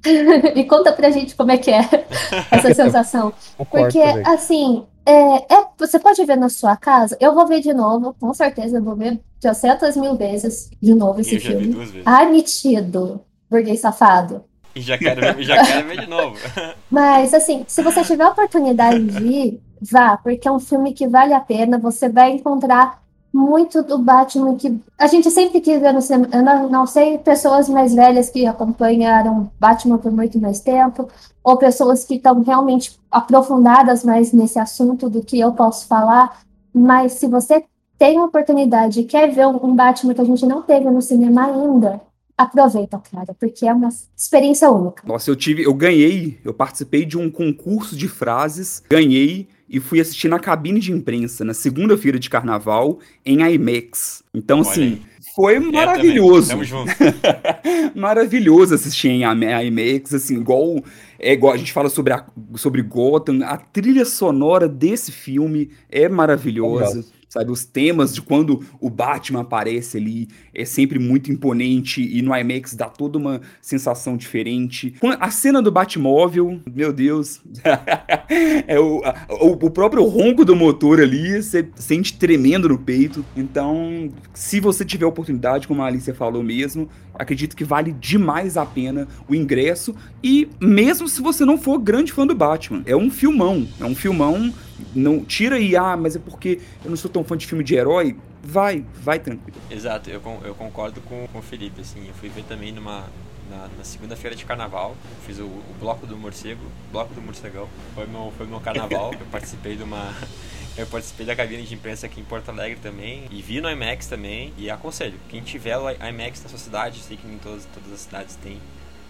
[0.55, 1.81] e conta pra gente como é que é
[2.49, 3.33] essa sensação.
[3.69, 4.23] Porque, também.
[4.25, 7.17] assim, é, é- você pode ver na sua casa.
[7.19, 11.21] Eu vou ver de novo, com certeza, eu vou ver 300 mil vezes de novo
[11.21, 11.73] esse Eu já vi filme.
[11.73, 12.07] duas vezes.
[12.07, 14.43] Ai, metido, burguês safado.
[14.75, 16.35] E já quero ver, já quero ver de novo.
[16.91, 21.07] Mas, assim, se você tiver a oportunidade de ir, vá, porque é um filme que
[21.07, 21.77] vale a pena.
[21.77, 23.01] Você vai encontrar
[23.35, 26.29] muito do Batman que a gente sempre quis ver no cinema.
[26.31, 31.09] Eu não, não sei pessoas mais velhas que acompanharam Batman por muito mais tempo,
[31.43, 36.39] ou pessoas que estão realmente aprofundadas mais nesse assunto do que eu posso falar.
[36.73, 37.65] Mas se você
[37.99, 41.45] tem a oportunidade e quer ver um, Batman que a gente não teve no cinema
[41.45, 41.99] ainda,
[42.37, 45.03] aproveita, cara, porque é uma experiência única.
[45.05, 49.99] Nossa, eu tive, eu ganhei, eu participei de um concurso de frases, ganhei e fui
[49.99, 54.23] assistir na cabine de imprensa na segunda-feira de carnaval em IMAX.
[54.33, 55.01] Então, Olha assim, aí.
[55.35, 56.49] foi maravilhoso.
[56.49, 56.91] Tamo junto.
[57.95, 60.83] maravilhoso assistir em IMA- IMAX, assim, igual,
[61.19, 62.25] é igual a gente fala sobre, a,
[62.55, 66.79] sobre Gotham, a trilha sonora desse filme é maravilhosa.
[66.85, 67.15] Maravilhosa.
[67.35, 72.33] Sabe, os temas de quando o Batman aparece ali é sempre muito imponente e no
[72.33, 74.95] IMAX dá toda uma sensação diferente.
[75.19, 77.41] A cena do Batmóvel, meu Deus,
[78.65, 83.25] é o, a- o próprio ronco do motor ali, você sente tremendo no peito.
[83.35, 88.65] Então, se você tiver oportunidade, como a Alicia falou mesmo, acredito que vale demais a
[88.65, 89.93] pena o ingresso.
[90.23, 93.67] E mesmo se você não for grande fã do Batman, é um filmão.
[93.77, 94.53] É um filmão.
[94.93, 97.75] Não tira aí, ah, mas é porque eu não sou tão fã de filme de
[97.75, 98.17] herói.
[98.43, 99.57] Vai, vai tranquilo.
[99.71, 103.05] Exato, eu, eu concordo com, com o Felipe, assim, eu fui ver também numa,
[103.49, 106.61] na, na segunda-feira de carnaval, fiz o, o bloco do morcego,
[106.91, 110.13] bloco do morcegão, foi meu, foi meu carnaval, eu participei de uma,
[110.77, 114.05] eu participei da cabine de imprensa aqui em Porto Alegre também, e vi no IMAX
[114.05, 117.91] também, e aconselho, quem tiver o IMAX na sua cidade, sei que nem todas, todas
[117.93, 118.59] as cidades tem,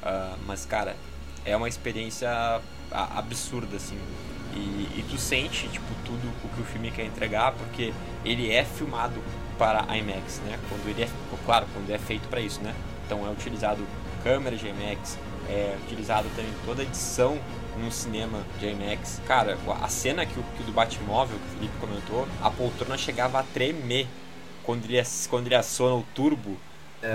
[0.01, 0.95] ah, mas cara,
[1.43, 3.97] é uma experiência a- absurda, assim,
[4.55, 8.63] e, e tu sente, tipo, tudo o que o filme quer entregar, porque ele é
[8.63, 9.21] filmado
[9.57, 10.57] para IMAX, né?
[10.69, 11.09] Quando ele é,
[11.45, 12.73] claro, quando é feito para isso, né?
[13.05, 13.85] Então é utilizado
[14.23, 15.17] câmera de IMAX,
[15.49, 17.39] é utilizado também toda a edição
[17.77, 19.21] num cinema de IMAX.
[19.27, 23.39] Cara, a cena que o, que do Batmóvel, que o Felipe comentou, a poltrona chegava
[23.39, 24.07] a tremer
[24.63, 26.57] quando ele, quando ele aciona o turbo.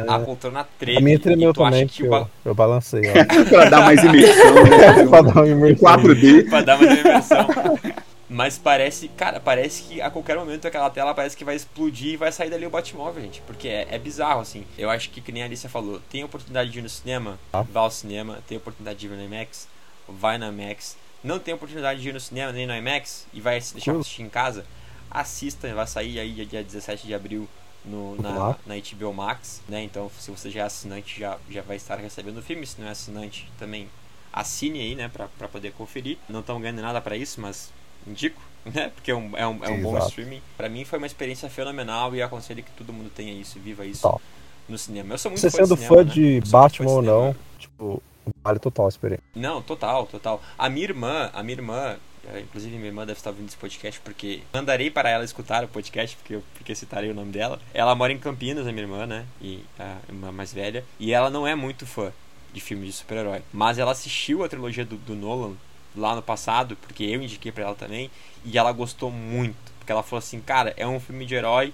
[0.08, 0.98] A poltrona treme.
[0.98, 3.02] A minha tremeu também, que porque o eu, eu balancei.
[3.08, 3.12] ó.
[3.50, 5.06] pra dar mais imersão, né?
[5.10, 5.88] pra dar uma Em imersão.
[5.98, 6.48] 4D.
[6.48, 7.46] pra dar uma dimensão.
[8.32, 12.16] Mas parece, cara, parece que a qualquer momento aquela tela parece que vai explodir e
[12.16, 13.40] vai sair dali o Batmóvel, gente.
[13.44, 14.64] Porque é, é bizarro, assim.
[14.78, 17.62] Eu acho que, que nem a Alicia falou, tem oportunidade de ir no cinema, Ah.
[17.62, 18.38] vá ao cinema.
[18.46, 19.66] Tem oportunidade de ir no IMAX,
[20.08, 20.96] vai no IMAX.
[21.24, 24.22] Não tem oportunidade de ir no cinema nem no IMAX e vai se deixar assistir
[24.22, 24.64] em casa,
[25.10, 27.48] assista, vai sair aí dia- dia 17 de abril
[27.84, 29.82] no, na, na HBO Max, né?
[29.82, 32.66] Então, se você já é assinante, já, já vai estar recebendo o filme.
[32.66, 33.88] Se não é assinante, também
[34.32, 35.08] assine aí, né?
[35.08, 36.18] Pra, pra poder conferir.
[36.28, 37.72] Não estamos ganhando nada pra isso, mas
[38.06, 38.90] indico, né?
[38.94, 40.42] Porque é um, é um, é um bom streaming.
[40.56, 44.02] Pra mim foi uma experiência fenomenal e aconselho que todo mundo tenha isso, viva isso
[44.02, 44.22] Top.
[44.68, 45.14] no cinema.
[45.14, 46.10] Eu sou muito Você sendo cinema, fã né?
[46.12, 48.02] de Batman ou não, tipo,
[48.42, 49.24] vale total a experiência.
[49.34, 50.42] Não, total, total.
[50.58, 51.96] A minha irmã, a minha irmã,
[52.40, 56.16] inclusive minha irmã deve estar ouvindo esse podcast porque mandarei para ela escutar o podcast
[56.16, 57.60] porque eu porque citarei o nome dela.
[57.72, 59.26] Ela mora em Campinas, a minha irmã, né?
[59.40, 62.12] E a irmã mais velha, e ela não é muito fã
[62.52, 65.54] de filmes de super-herói, mas ela assistiu a trilogia do, do Nolan
[65.96, 68.10] lá no passado, porque eu indiquei para ela também,
[68.44, 71.72] e ela gostou muito, porque ela falou assim, cara, é um filme de herói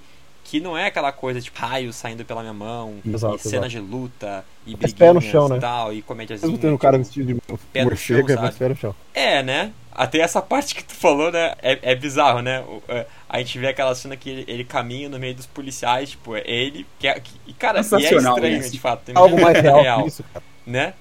[0.49, 3.85] que não é aquela coisa tipo raios saindo pela minha mão, Exato, e cenas exato.
[3.85, 5.57] de luta, e briguinhas chão, né?
[5.57, 6.47] e tal, e comédiazinha.
[6.49, 7.41] Mesmo tendo um cara vestido de
[7.73, 8.55] pé no chão, mas sabe?
[8.55, 8.95] pé no chão.
[9.13, 9.73] É, né?
[9.91, 11.55] Até essa parte que tu falou, né?
[11.61, 12.63] É, é bizarro, né?
[12.87, 16.37] É, A gente vê aquela cena que ele, ele caminha no meio dos policiais, tipo,
[16.37, 16.87] é ele.
[16.99, 18.69] Que, é- que, e, cara, e é estranho, né?
[18.69, 19.11] de fato.
[19.15, 20.45] Algo mais é real que isso, cara.
[20.67, 20.95] né?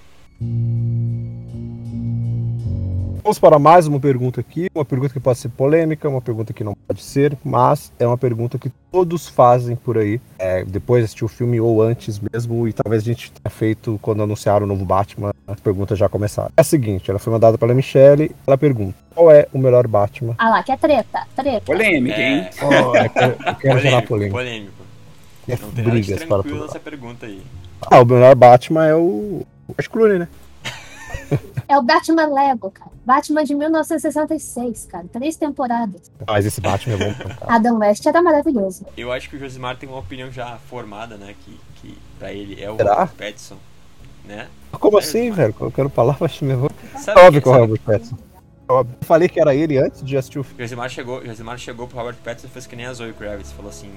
[3.26, 6.64] Vamos para mais uma pergunta aqui, uma pergunta que pode ser polêmica, uma pergunta que
[6.64, 11.06] não pode ser, mas é uma pergunta que todos fazem por aí, é, depois de
[11.06, 14.70] assistir o filme ou antes mesmo, e talvez a gente tenha feito quando anunciaram o
[14.70, 16.52] novo Batman, as perguntas já começaram.
[16.56, 20.36] É a seguinte, ela foi mandada pela Michelle, ela pergunta, qual é o melhor Batman?
[20.38, 21.66] Ah lá, que é treta, treta.
[21.66, 22.50] Polêmica, É, hein?
[22.62, 24.72] Oh, eu quero, eu quero gerar polêmico, polêmica.
[24.78, 24.86] polêmico.
[25.48, 27.42] É Não tem nada de brigas para nessa pergunta aí.
[27.82, 30.28] Ah, o melhor Batman é o o George Clooney, né?
[31.68, 32.92] É o Batman Lego, cara.
[33.06, 35.06] Batman de 1966, cara.
[35.12, 36.12] Três temporadas.
[36.28, 37.56] Mas esse Batman é bom pra caralho.
[37.56, 38.86] Adam West era maravilhoso.
[38.96, 41.36] Eu acho que o Josimar tem uma opinião já formada, né?
[41.44, 42.94] Que, que pra ele é o Será?
[42.94, 43.58] Robert Pattinson,
[44.26, 44.48] né?
[44.72, 45.54] Como assim, velho?
[45.54, 46.70] Colocando palavras me levou.
[46.98, 48.18] Sabe, Óbvio que é o Robert Pattinson.
[48.68, 48.98] Óbvio.
[49.02, 50.62] Eu falei que era ele antes de assistir o filme.
[50.64, 53.52] Josimar chegou, Josimar chegou pro Robert Pattinson e fez que nem a Zoe Kravitz.
[53.52, 53.92] Falou assim,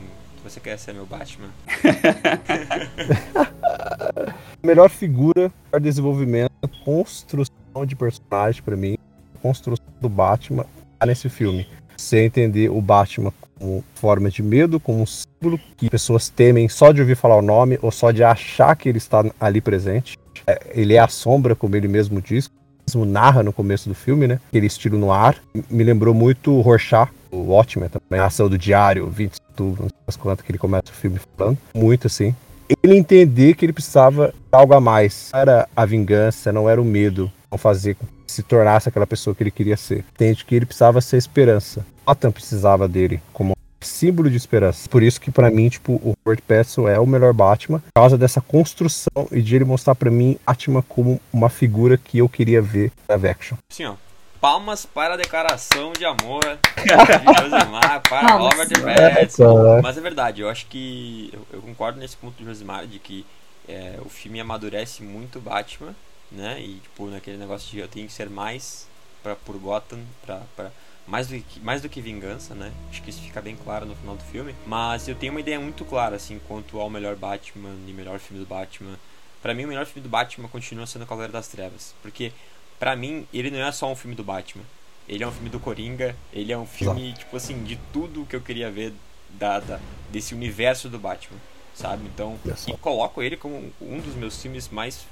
[0.45, 1.49] você quer ser meu Batman?
[4.63, 6.51] Melhor figura, melhor desenvolvimento,
[6.85, 7.55] construção
[7.87, 8.97] de personagem pra mim,
[9.41, 10.65] construção do Batman
[10.99, 11.67] tá nesse filme.
[11.97, 16.93] Você entender o Batman como forma de medo, como um símbolo que pessoas temem só
[16.93, 20.19] de ouvir falar o nome ou só de achar que ele está ali presente.
[20.47, 22.51] É, Ele é a sombra, como ele mesmo diz,
[22.87, 24.41] mesmo narra no começo do filme, né?
[24.49, 25.37] Aquele estilo no ar.
[25.69, 29.89] Me lembrou muito Rorschach, o Watchmen também, a ação do diário, 20 de outubro, não
[29.91, 31.59] sei das quantas que ele começa o filme falando.
[31.75, 32.35] Muito assim
[32.83, 35.31] ele entender que ele precisava de algo a mais.
[35.33, 39.07] Não era a vingança, não era o medo, não fazer com que se tornasse aquela
[39.07, 40.05] pessoa que ele queria ser.
[40.15, 41.85] Entende que ele precisava ser esperança.
[42.07, 44.89] Gotham precisava dele como símbolo de esperança.
[44.89, 48.19] Por isso que pra mim, tipo, o Robert Pattinson é o melhor Batman, por causa
[48.19, 52.61] dessa construção e de ele mostrar pra mim Batman como uma figura que eu queria
[52.61, 53.57] ver na action.
[53.71, 53.95] Assim, ó.
[54.41, 56.41] Palmas para a declaração de amor
[56.77, 56.89] de
[57.51, 58.55] Josimar para Palmas.
[58.55, 59.79] Robert Pattinson.
[59.79, 61.31] É, Mas é verdade, eu acho que.
[61.33, 63.27] Eu, eu concordo nesse ponto do Josimar de que
[63.69, 65.93] é, o filme amadurece muito Batman,
[66.31, 66.61] né?
[66.61, 68.87] E, tipo, naquele negócio de eu tenho que ser mais
[69.23, 70.71] pra, por Gotham, pra, pra,
[71.07, 72.73] mais, do que, mais do que vingança, né?
[72.91, 74.55] Acho que isso fica bem claro no final do filme.
[74.67, 78.43] Mas eu tenho uma ideia muito clara, assim, quanto ao melhor Batman e melhor filme
[78.43, 78.99] do Batman.
[79.43, 81.95] Pra mim, o melhor filme do Batman continua sendo Cavaleiro das Trevas.
[82.03, 82.33] Porque,
[82.79, 84.65] pra mim, ele não é só um filme do Batman.
[85.09, 88.37] Ele é um filme do Coringa, ele é um filme, tipo assim, de tudo que
[88.37, 88.93] eu queria ver
[89.31, 91.39] da, da- desse universo do Batman,
[91.75, 92.05] sabe?
[92.13, 92.39] Então,
[92.69, 95.07] e coloco ele como um dos meus filmes mais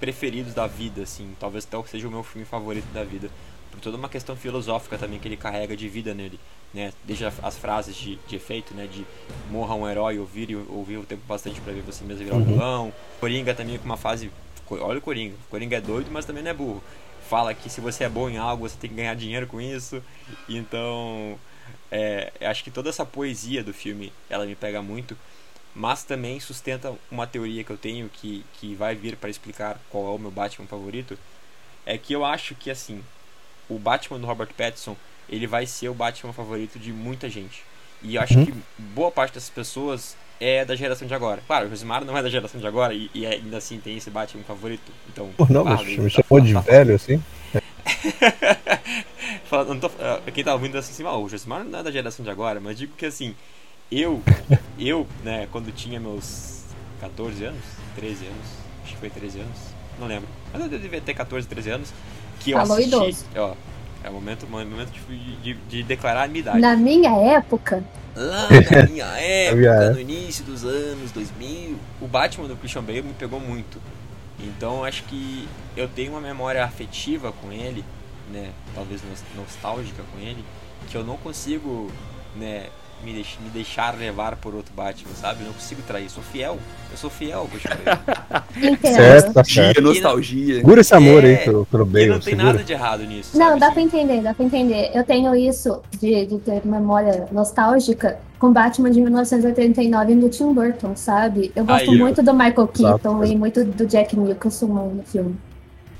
[0.00, 1.34] preferidos da vida, assim.
[1.38, 3.30] Talvez até seja o meu filme favorito da vida.
[3.70, 6.40] Por toda uma questão filosófica também que ele carrega de vida nele,
[6.72, 6.92] né?
[7.04, 8.86] Desde a- as frases de, de efeito, né?
[8.86, 9.04] De
[9.50, 12.40] morra um herói, ouvir e ouvir o tempo bastante pra ver você mesmo virar um
[12.40, 12.44] Uhum.
[12.46, 12.92] vilão.
[13.20, 14.30] Coringa também com uma fase...
[14.70, 15.34] Olha o Coringa.
[15.50, 16.82] Coringa é doido, mas também não é burro.
[17.28, 20.02] Fala que se você é bom em algo, você tem que ganhar dinheiro com isso.
[20.48, 21.38] Então,
[21.90, 25.16] é, acho que toda essa poesia do filme, ela me pega muito.
[25.74, 30.06] Mas também sustenta uma teoria que eu tenho que, que vai vir para explicar qual
[30.06, 31.16] é o meu Batman favorito.
[31.86, 33.02] É que eu acho que assim,
[33.68, 34.96] o Batman do Robert Pattinson,
[35.28, 37.62] ele vai ser o Batman favorito de muita gente.
[38.02, 38.46] E eu acho Uhum.
[38.46, 41.42] que boa parte dessas pessoas é da geração de agora.
[41.46, 44.10] Claro, o Josimar não é da geração de agora e, e ainda assim tem esse
[44.10, 44.90] Batman favorito.
[45.08, 47.22] Então, Pô, não, mas ele me tá- chamou de tá- velho assim.
[49.44, 52.30] Fala- tô- ah, quem tá ouvindo assim, ah, o Josimar não é da geração de
[52.30, 53.34] agora, mas digo que assim,
[53.90, 54.22] eu,
[54.78, 56.62] eu, né, quando tinha meus
[57.00, 57.64] 14 anos,
[57.96, 58.46] 13 anos,
[58.84, 59.58] acho que foi 13 anos,
[59.98, 61.92] não lembro, mas eu devia ter 14, 13 anos,
[62.40, 63.24] que eu Falou assisti, idoso.
[63.36, 63.54] ó,
[64.04, 66.60] é o momento, o momento de, de, de declarar a minha idade.
[66.60, 67.82] Na minha época,
[68.14, 73.14] Lá na minha época, no início dos anos 2000, o Batman do Christian Bale me
[73.14, 73.80] pegou muito.
[74.40, 77.84] Então acho que eu tenho uma memória afetiva com ele,
[78.30, 80.44] né, talvez nos- nostálgica com ele,
[80.88, 81.90] que eu não consigo,
[82.36, 82.68] né,
[83.04, 85.40] me, deix- me deixar levar por outro Batman, sabe?
[85.42, 86.58] Eu não consigo trair, sou fiel.
[86.90, 87.48] Eu sou fiel
[88.56, 88.94] entendo.
[88.94, 89.80] Certo, tá certo.
[89.82, 90.54] nostalgia.
[90.56, 92.44] Segura esse amor É, aí pelo, pelo e Bale, não tem segura.
[92.52, 93.38] nada de errado nisso.
[93.38, 93.60] Não, sabe?
[93.60, 94.90] dá Assim, pra entender, dá pra entender.
[94.94, 100.94] Eu tenho isso de, de ter memória nostálgica com Batman de 1989 do Tim Burton,
[100.96, 101.52] sabe?
[101.54, 103.24] Eu gosto Aí, muito do Michael Keaton Exato.
[103.32, 105.36] e muito do Jack Nicholson no filme.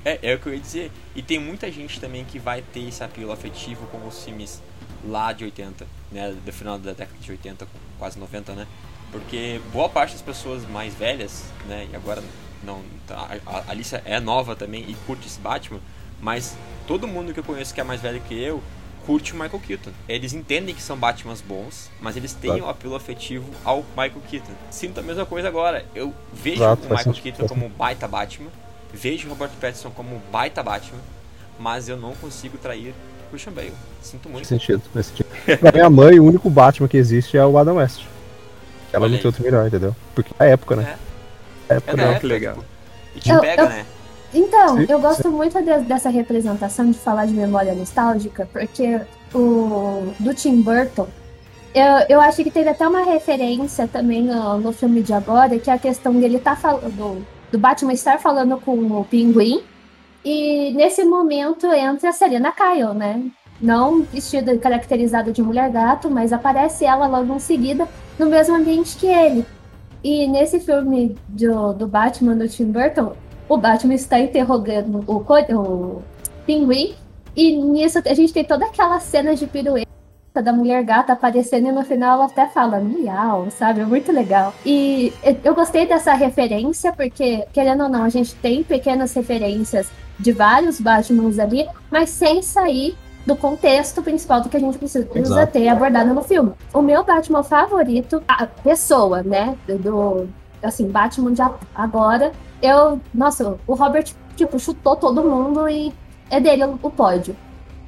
[0.05, 0.91] É, é o que eu ia dizer.
[1.15, 4.61] E tem muita gente também que vai ter esse apelo afetivo com os filmes
[5.07, 6.35] lá de 80, né?
[6.45, 8.67] Do final da década de 80, quase 90, né?
[9.11, 11.87] Porque boa parte das pessoas mais velhas, né?
[11.91, 12.21] E agora
[12.63, 12.81] não.
[13.07, 15.79] tá, A, Alicia é nova também e curte esse Batman,
[16.21, 16.55] mas
[16.87, 18.61] todo mundo que eu conheço que é mais velho que eu
[19.05, 19.91] curte o Michael Keaton.
[20.07, 22.65] Eles entendem que são Batmans bons, mas eles têm Claro.
[22.65, 24.51] o apelo afetivo ao Michael Keaton.
[24.69, 25.83] Sinto a mesma coisa agora.
[25.95, 28.51] Eu vejo Exato, o Michael Keaton como um baita Batman,
[28.93, 30.99] vejo o Robert Pattinson como um baita Batman,
[31.57, 32.93] mas eu não consigo trair
[33.29, 33.73] Christian Bale.
[34.01, 34.47] Sinto Faz muito.
[34.47, 35.27] sentido, faz sentido.
[35.59, 38.03] Pra minha mãe, o único Batman que existe é o Adam West.
[38.91, 39.21] Ela Olha não aí.
[39.21, 39.95] tem outro melhor, entendeu?
[40.15, 40.95] Porque é a época, né?
[41.69, 42.53] É a época É época, legal.
[42.55, 42.65] tipo,
[43.15, 43.85] E te Eu- pega, eu- né?
[44.33, 48.99] Então, Sim, eu gosto muito de- dessa representação de falar de memória nostálgica, porque
[49.33, 51.07] o do Tim Burton,
[51.73, 55.69] eu, eu acho que teve até uma referência também no, no filme de agora, que
[55.69, 59.63] é a questão dele tá falando, do, do Batman estar falando com o Pinguim,
[60.23, 63.29] e nesse momento entra a Selena Kyle, né?
[63.61, 68.97] Não vestida caracterizada de mulher gato, mas aparece ela logo em seguida no mesmo ambiente
[68.97, 69.45] que ele.
[70.03, 73.13] E nesse filme do, do Batman do Tim Burton,
[73.49, 76.01] o Batman está interrogando o, o
[76.45, 76.95] Pinguim,
[77.35, 79.89] e nisso a gente tem toda aquela cena de pirueta
[80.35, 83.83] da mulher gata aparecendo e no final ela até fala miau, sabe?
[83.83, 84.53] Muito legal.
[84.65, 85.11] E
[85.43, 89.89] eu gostei dessa referência, porque, querendo ou não, a gente tem pequenas referências
[90.19, 95.47] de vários Batmans ali, mas sem sair do contexto principal do que a gente precisa
[95.47, 96.51] ter abordado no filme.
[96.73, 99.55] O meu Batman favorito, a pessoa, né?
[99.67, 100.27] Do,
[100.63, 101.41] assim, Batman de
[101.75, 102.99] agora, eu.
[103.13, 105.93] Nossa, o Robert, tipo, chutou todo mundo e
[106.29, 107.35] é dele o, o pódio.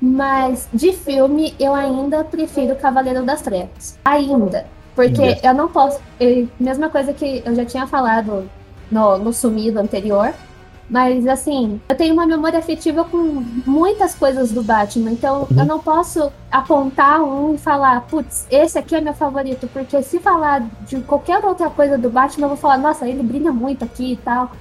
[0.02, 4.00] Mas de filme, eu ainda prefiro Cavaleiro das Trevas.
[4.04, 4.66] Ainda.
[4.96, 5.44] Porque Yes.
[5.44, 6.00] eu não posso.
[6.20, 8.50] eu- mesma coisa que eu já tinha falado
[8.92, 10.34] no, no sumido anterior.
[10.90, 13.18] Mas assim, eu tenho uma memória afetiva com
[13.66, 15.12] muitas coisas do Batman.
[15.12, 19.70] Então eu não posso apontar um e falar, putz, esse aqui é meu favorito.
[19.72, 23.52] Porque se falar de qualquer outra coisa do Batman, eu vou falar, nossa, ele brilha
[23.54, 24.52] muito aqui e tal.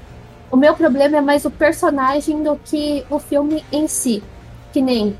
[0.52, 4.22] O meu problema é mais o personagem do que o filme em si.
[4.72, 5.16] Que nem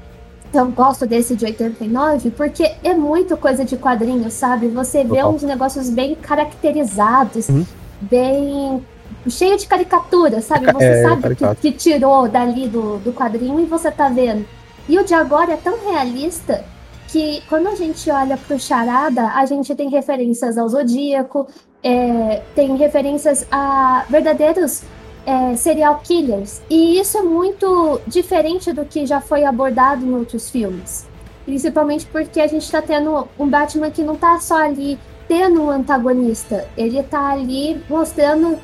[0.53, 4.69] eu gosto desse de 89 porque é muito coisa de quadrinho, sabe?
[4.69, 5.33] Você vê Total.
[5.33, 7.65] uns negócios bem caracterizados, Uhum.
[8.01, 8.85] bem
[9.29, 10.73] cheio de caricatura, sabe?
[10.73, 14.45] Você é, sabe que, que tirou dali do, do quadrinho e você tá vendo.
[14.89, 16.65] E o de agora é tão realista
[17.09, 21.47] que quando a gente olha pro Charada, a gente tem referências ao Zodíaco,
[21.83, 24.83] é, tem referências a verdadeiros
[25.27, 26.61] é, serial killers.
[26.71, 31.07] E isso é muito diferente do que já foi abordado em outros filmes.
[31.45, 35.71] Principalmente porque a gente tá tendo um Batman que não tá só ali tendo um
[35.71, 38.59] antagonista, ele tá ali mostrando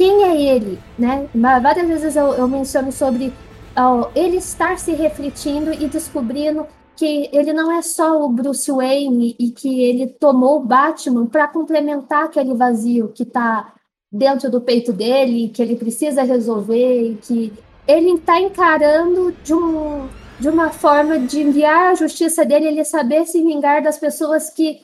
[0.00, 1.28] quem é ele, né?
[1.34, 3.34] Várias vezes eu, eu menciono sobre
[3.76, 9.36] ó, ele estar se refletindo e descobrindo que ele não é só o Bruce Wayne
[9.38, 13.74] e que ele tomou o Batman para complementar aquele vazio que tá
[14.10, 17.52] dentro do peito dele, que ele precisa resolver que
[17.86, 23.26] ele está encarando de, um, de uma forma de enviar a justiça dele, ele saber
[23.26, 24.80] se vingar das pessoas que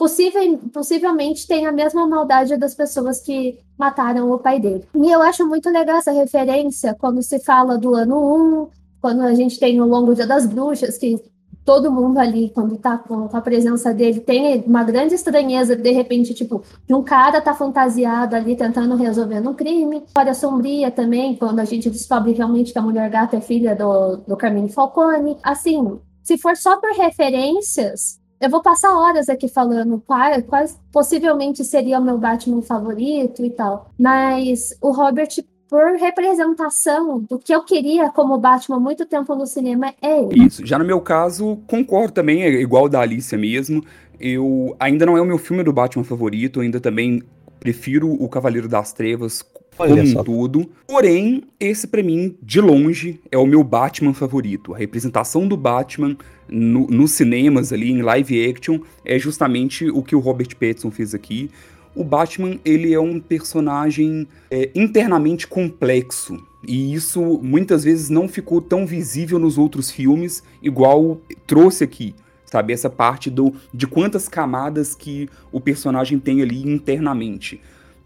[0.00, 4.82] possível, possivelmente têm a mesma maldade das pessoas que mataram o pai dele.
[4.94, 9.34] E eu acho muito legal essa referência quando se fala do ano 1, quando a
[9.34, 11.22] gente tem o Longo Dia das Bruxas, que
[11.66, 15.90] todo mundo ali, quando tá com, com a presença dele, tem uma grande estranheza, de
[15.90, 20.02] repente, tipo, de um cara tá fantasiado ali tentando resolver um crime.
[20.06, 24.16] História sombria também, quando a gente descobre realmente que a mulher gata é filha do,
[24.16, 25.36] do Carmine Falcone.
[25.42, 31.98] Assim, se for só por referências, eu vou passar horas aqui falando quais, possivelmente seria
[31.98, 33.90] o meu Batman favorito e tal.
[33.98, 35.28] Mas o Robert,
[35.68, 40.46] por representação do que eu queria como Batman muito tempo no cinema, é ele.
[40.46, 40.64] Isso.
[40.64, 43.84] Já no meu caso, concordo também, é igual da Alicia mesmo.
[44.18, 47.22] Eu ainda não é o meu filme do Batman favorito, ainda também
[47.58, 49.44] prefiro o Cavaleiro das Trevas
[49.80, 50.70] Olha como um todo.
[50.86, 54.74] Porém, esse pra mim, de longe, é o meu Batman favorito.
[54.74, 56.16] A representação do Batman
[56.48, 61.14] no- nos cinemas ali, em live action, é justamente o que o Robert Pattinson fez
[61.14, 61.50] aqui.
[61.94, 66.38] O Batman, ele é um personagem é, internamente complexo.
[66.66, 72.14] E isso muitas vezes não ficou tão visível nos outros filmes, igual trouxe aqui.
[72.44, 77.60] Sabe, essa parte do, de quantas camadas que o personagem tem ali internamente.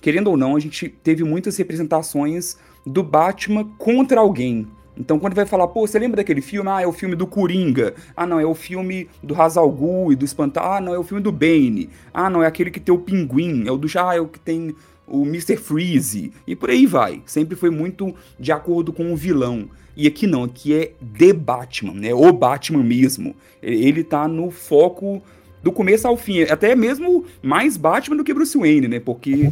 [0.04, 4.68] Querendo ou não, a gente teve muitas representações do Batman contra alguém.
[4.98, 6.68] Então, quando vai falar, pô, você lembra daquele filme?
[6.68, 7.94] Ah, é o filme do Coringa.
[8.14, 9.74] Ah, não, é o filme do Hazal
[10.12, 10.72] e do Espantalho.
[10.72, 11.88] Ah, não, é o filme do Bane.
[12.12, 13.66] Ah, não, é aquele que tem o Pinguim.
[13.66, 14.76] É o do ah, é o que tem
[15.08, 15.56] o Mr.
[15.56, 16.34] Freeze.
[16.46, 17.22] E por aí vai.
[17.24, 19.70] Sempre foi muito de acordo com o vilão.
[19.96, 22.12] E aqui não, aqui é The Batman, né?
[22.12, 23.34] O Batman mesmo.
[23.62, 25.22] Ele tá no foco
[25.62, 26.42] do começo ao fim.
[26.42, 29.00] Até mesmo mais Batman do que Bruce Wayne, né?
[29.00, 29.50] Porque.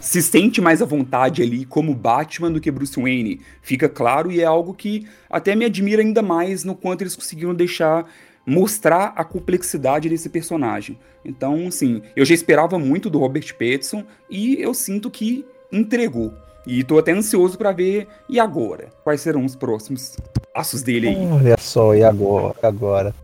[0.00, 3.40] Se sente mais à vontade ali como Batman do que Bruce Wayne.
[3.62, 7.54] Fica claro e é algo que até me admira ainda mais no quanto eles conseguiram
[7.54, 8.06] deixar
[8.46, 10.96] mostrar a complexidade desse personagem.
[11.24, 16.32] Então, assim, eu já esperava muito do Robert Pattinson e eu sinto que entregou.
[16.64, 18.88] E tô até ansioso para ver e agora?
[19.04, 20.16] Quais serão os próximos
[20.52, 21.26] passos dele aí?
[21.26, 22.54] Olha só, e agora?
[22.62, 23.14] agora?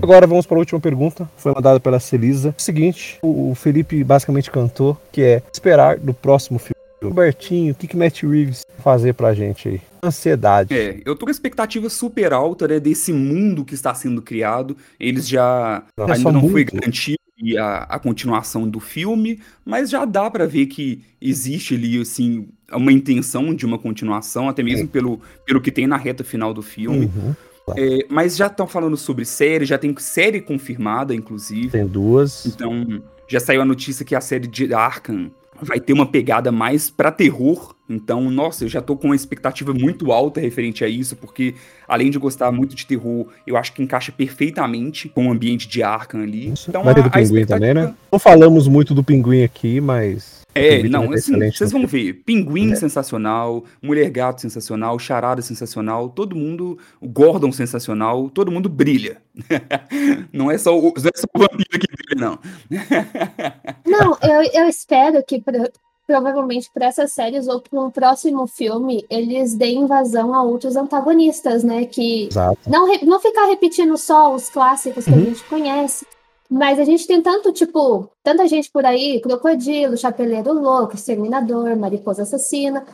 [0.00, 2.54] Agora vamos para a última pergunta, foi mandada pela Celisa.
[2.56, 6.78] O seguinte, o Felipe basicamente cantou, que é esperar do próximo filme.
[7.02, 9.80] Robertinho, o que, que Matt Reeves vai fazer pra gente aí?
[10.02, 10.74] Ansiedade.
[10.74, 14.76] É, eu tô com expectativa super alta, né, desse mundo que está sendo criado.
[14.98, 16.80] Eles já é ainda não foi mundo.
[16.80, 22.00] garantido e a, a continuação do filme, mas já dá pra ver que existe ali
[22.00, 26.52] assim uma intenção de uma continuação, até mesmo pelo, pelo que tem na reta final
[26.52, 27.06] do filme.
[27.06, 27.34] Uhum.
[27.76, 31.68] É, mas já estão falando sobre série, já tem série confirmada, inclusive.
[31.70, 32.46] Tem duas.
[32.46, 36.88] Então, já saiu a notícia que a série de Arkham vai ter uma pegada mais
[36.88, 37.74] pra terror.
[37.90, 41.54] Então, nossa, eu já tô com uma expectativa muito alta referente a isso, porque
[41.88, 45.82] além de gostar muito de terror, eu acho que encaixa perfeitamente com o ambiente de
[45.82, 46.52] Arkham ali.
[46.68, 47.94] Então, vai ter a- do a pinguim expectativa- também, né?
[48.12, 50.37] Não falamos muito do pinguim aqui, mas.
[50.58, 52.22] É, pinguim não, assim, vocês no vão ver.
[52.24, 52.76] Pinguim É.
[52.76, 59.22] sensacional, Mulher Gato sensacional, Charada sensacional, todo mundo, o Gordon sensacional, todo mundo brilha.
[60.32, 62.38] não é só o, não é só o vampiro que brilha, não.
[63.86, 65.70] Não, eu, eu espero que pro-
[66.06, 71.62] provavelmente para essas séries ou para um próximo filme eles deem vazão a outros antagonistas,
[71.64, 71.84] né?
[71.84, 72.58] Que Exato.
[72.66, 75.18] não, re- não ficar repetindo só os clássicos que Uhum.
[75.20, 76.06] a gente conhece.
[76.50, 82.22] Mas a gente tem tanto, tipo, tanta gente por aí, Crocodilo, Chapeleiro Louco, Exterminador, Mariposa
[82.22, 82.86] Assassina.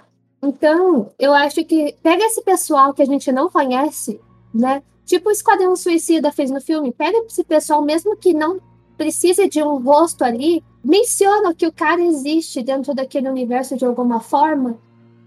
[0.42, 4.20] Então, eu acho que pega esse pessoal que a gente não conhece,
[4.52, 4.82] né?
[5.04, 8.58] Tipo o Esquadrão Suicida fez no filme, pega esse pessoal, mesmo que não
[8.96, 14.20] precise de um rosto ali, menciona que o cara existe dentro daquele universo de alguma
[14.20, 14.78] forma,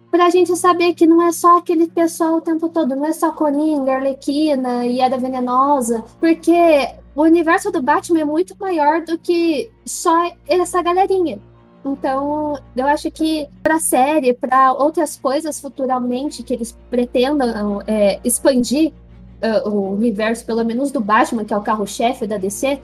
[0.10, 3.32] pra gente saber que não é só aquele pessoal o tempo todo, não é só
[3.32, 9.72] Coringa, Arlequina e Era Venenosa, porque o universo do Batman é muito maior do que
[9.84, 11.39] só essa galerinha.
[11.84, 18.91] Então, eu acho que pra série, pra outras coisas futuramente que eles pretendam é, expandir
[19.41, 22.80] uh, o universo, pelo menos do Batman, que é o carro-chefe da DC,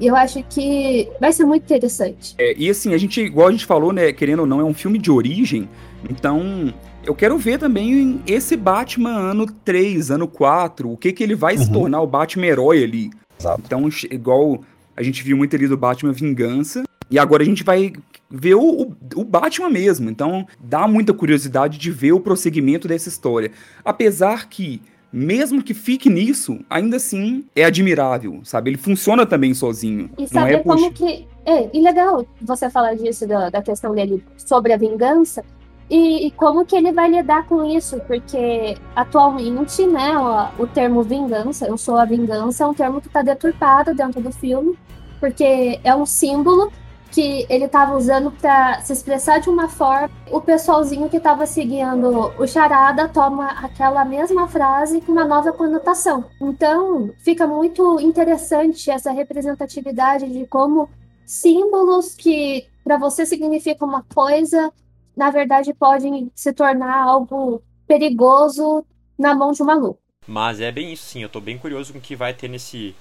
[0.00, 2.34] eu acho que vai ser muito interessante.
[2.38, 4.74] É, e assim, a gente, igual a gente falou, né, querendo ou não, é um
[4.74, 5.68] filme de origem,
[6.08, 6.72] então
[7.04, 11.58] eu quero ver também esse Batman ano 3, ano 4, o que que ele vai
[11.58, 11.72] se Uhum.
[11.72, 13.10] tornar o Batman herói ali.
[13.38, 13.62] Exato.
[13.64, 14.62] Então, igual
[14.96, 17.92] a gente viu muito ali do Batman Vingança, e agora a gente vai
[18.30, 20.10] ver o, o, o Batman mesmo.
[20.10, 23.52] Então, dá muita curiosidade de ver o prosseguimento dessa história.
[23.84, 24.82] Apesar que,
[25.12, 28.70] mesmo que fique nisso, ainda assim é admirável, sabe?
[28.70, 30.10] Ele funciona também sozinho.
[30.18, 30.90] E não saber é como puxa.
[30.92, 31.26] que.
[31.44, 35.44] É, e legal você falar disso, da, da questão dele sobre a vingança,
[35.88, 41.02] e, e como que ele vai lidar com isso, porque atualmente, né, o, o termo
[41.02, 44.76] vingança, eu sou a vingança, é um termo que está deturpado dentro do filme,
[45.20, 46.70] porque é um símbolo
[47.10, 52.32] que ele estava usando para se expressar de uma forma, o pessoalzinho que estava seguindo
[52.38, 56.24] o charada toma aquela mesma frase com uma nova conotação.
[56.40, 60.90] Então, fica muito interessante essa representatividade de como
[61.24, 64.72] símbolos que para você significam uma coisa,
[65.16, 68.84] na verdade podem se tornar algo perigoso
[69.18, 70.00] na mão de um maluco.
[70.26, 71.22] Mas é bem isso, sim.
[71.22, 72.94] Eu tô bem curioso com o que vai ter nesse,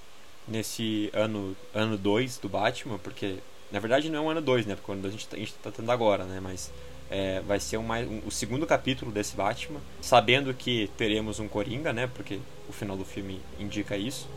[0.47, 3.37] nesse ano ano 2 do Batman, porque
[3.71, 4.75] na verdade não é um ano 2, né?
[4.75, 6.39] Porque quando a gente, tá- a gente tá tendo agora, né?
[6.41, 6.71] Mas
[7.09, 11.47] é, vai ser um, mais- um- o segundo capítulo desse Batman, sabendo que teremos um
[11.47, 12.07] Coringa, né?
[12.07, 12.39] Porque
[12.69, 14.27] o final do filme indica isso.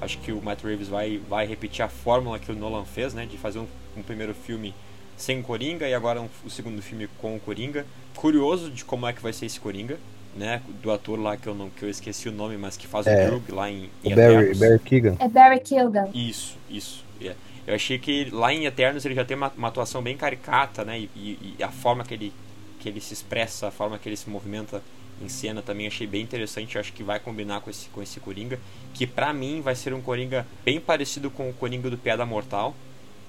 [0.00, 3.24] Acho que o Matt Reeves vai, vai repetir a fórmula que o Nolan fez, né?
[3.26, 4.74] De fazer um, um primeiro filme
[5.22, 7.86] sem o Coringa e agora um- o segundo filme com o Coringa.
[8.16, 9.98] Curioso de como é que vai ser esse Coringa,
[10.36, 10.60] né?
[10.82, 13.24] Do ator lá que eu não que eu esqueci o nome, mas que faz É,
[13.24, 14.58] o Drug lá em, em O Barry, Eternos.
[14.58, 15.16] Barry Keegan.
[15.18, 16.08] É Barry Keoghan.
[16.12, 17.04] Isso, isso.
[17.20, 17.34] é.
[17.64, 20.98] Eu achei que lá em Eternos ele já tem uma, uma atuação bem caricata, né?
[20.98, 22.32] E, e- e a forma que ele,
[22.80, 24.82] que ele se expressa, a forma que ele se movimenta
[25.22, 26.76] em cena também achei bem interessante.
[26.76, 28.58] Acho que vai combinar com esse, com esse Coringa.
[28.92, 32.74] Que pra mim vai ser um Coringa bem parecido com o Coringa do Piada Mortal.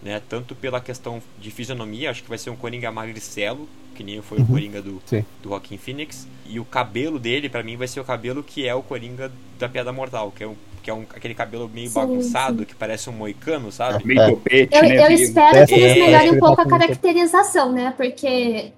[0.03, 0.21] Né?
[0.27, 4.39] Tanto pela questão de fisionomia, acho que vai ser um Coringa magricelo, que nem foi
[4.39, 5.23] o Uhum, Coringa do, sim.
[5.41, 6.27] do Joaquin Phoenix.
[6.45, 9.69] E o cabelo dele, pra mim, vai ser o cabelo que é o Coringa da
[9.69, 12.65] Piada Mortal, que é, um, que é um, aquele cabelo meio Sim, bagunçado, sim.
[12.65, 14.05] que parece um moicano, sabe?
[14.05, 14.29] Meio É.
[14.31, 15.05] topete, Eu, né?
[15.05, 17.93] eu espero que eles É, melhorem um pouco tá a caracterização, né?
[17.95, 18.73] Porque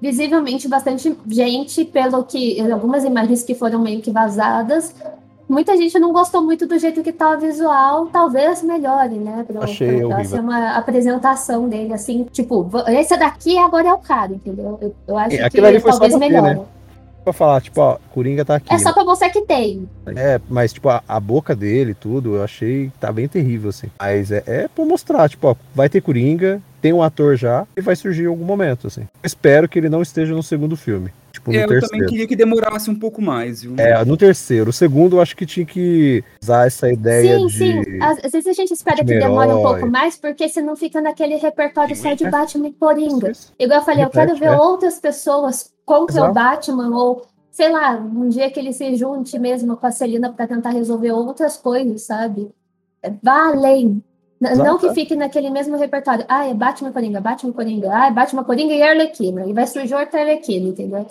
[0.00, 4.94] visivelmente bastante gente, pelo que algumas imagens que foram meio que vazadas,
[5.50, 9.44] muita gente não gostou muito do jeito que tá o visual, talvez melhore, né?
[9.46, 14.78] Pra, Achei pra uma apresentação dele, assim, tipo, esse daqui agora é o cara, entendeu?
[14.80, 16.54] Eu, eu acho É, que talvez ter, melhore.
[16.54, 16.64] né?
[17.24, 18.72] Pra falar, tipo, ó, Coringa tá aqui.
[18.72, 19.86] É só pra mostrar que tem.
[20.16, 23.88] É, mas, tipo, a, a boca dele tudo, eu achei que tá bem terrível, assim.
[24.00, 27.80] Mas é, é pra mostrar, tipo, ó, vai ter Coringa, tem um ator já, e
[27.80, 29.02] vai surgir em algum momento, assim.
[29.02, 31.10] Eu espero que ele não esteja no segundo filme.
[31.32, 31.88] Tipo, no É, eu terceiro.
[31.92, 33.74] também queria que demorasse um pouco mais, viu?
[33.78, 34.70] É, no terceiro.
[34.70, 37.52] O segundo, eu acho que tinha que usar essa ideia Sim, de.
[37.84, 38.02] sim.
[38.02, 39.62] Às, às vezes a gente espera que de demore um herói.
[39.62, 42.30] pouco mais, porque senão fica naquele repertório Sim, só de é.
[42.30, 43.32] Batman e Coringa.
[43.58, 44.58] Igual eu falei, eu quero Repete, ver é.
[44.58, 46.30] outras pessoas contra Exato.
[46.30, 50.32] o Batman, ou, sei lá, um dia que ele se junte mesmo com a Celina
[50.32, 52.50] pra tentar resolver outras coisas, sabe?
[53.22, 54.02] Vá além.
[54.40, 54.78] N- Não Exato.
[54.80, 56.24] que fique naquele mesmo repertório.
[56.28, 59.44] Ah, é Batman Coringa, Batman Coringa, ah, é Batman Coringa e Arlequina.
[59.46, 61.06] E vai surgir outra Arlequina, entendeu?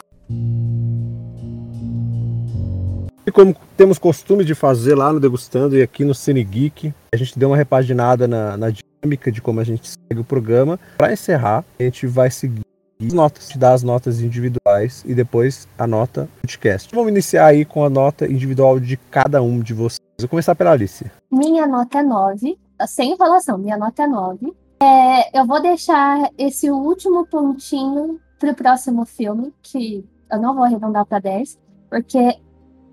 [3.25, 7.17] E como temos costume de fazer lá no Degustando e aqui no Cine Geek, a
[7.17, 10.79] gente deu uma repaginada na, na dinâmica de como a gente segue o programa.
[10.97, 12.61] Para encerrar, a gente vai seguir
[12.99, 16.89] as notas, te dar as notas individuais e depois a nota podcast.
[16.93, 19.99] Vamos iniciar aí com a nota individual de cada um de vocês.
[20.19, 21.05] Vou começar pela Alice.
[21.31, 22.57] Minha nota é 9,
[22.87, 24.53] sem enrolação, minha nota é 9.
[24.81, 31.05] É, eu vou deixar esse último pontinho pro próximo filme, que eu não vou arredondar
[31.05, 31.59] para 10,
[31.89, 32.39] porque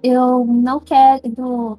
[0.02, 1.78] eu não quero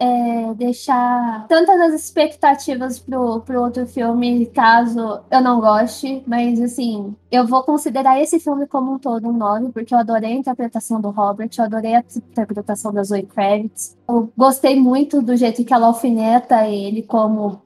[0.00, 7.14] é, deixar tantas as expectativas pro, pro outro filme, caso eu não goste, mas assim,
[7.30, 11.02] eu vou considerar esse filme como um todo um 9, porque eu adorei a interpretação
[11.02, 15.74] do Robert, eu adorei a interpretação da Zoe Kravitz, eu gostei muito do jeito que
[15.74, 17.60] ela alfineta ele como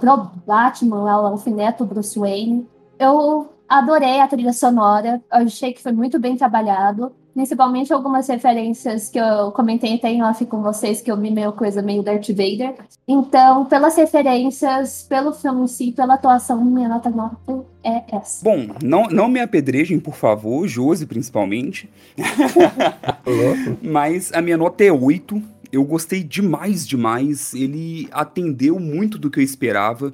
[0.00, 2.68] pro Batman, ela alfineta o Bruce Wayne.
[2.98, 3.48] Eu
[3.78, 9.18] adorei a trilha sonora, eu achei que foi muito bem trabalhado, principalmente algumas referências que
[9.18, 12.74] eu comentei até em off com vocês, que eu vi meio coisa meio Darth Vader.
[13.08, 18.44] Então, pelas referências, pelo filme em si, pela atuação, minha nota 9 é essa.
[18.44, 21.88] Bom, não, não me apedrejem, por favor, Josi principalmente.
[23.82, 25.42] Mas a minha nota é 8.
[25.72, 27.54] Eu gostei demais, demais.
[27.54, 30.12] Ele atendeu muito do que eu esperava.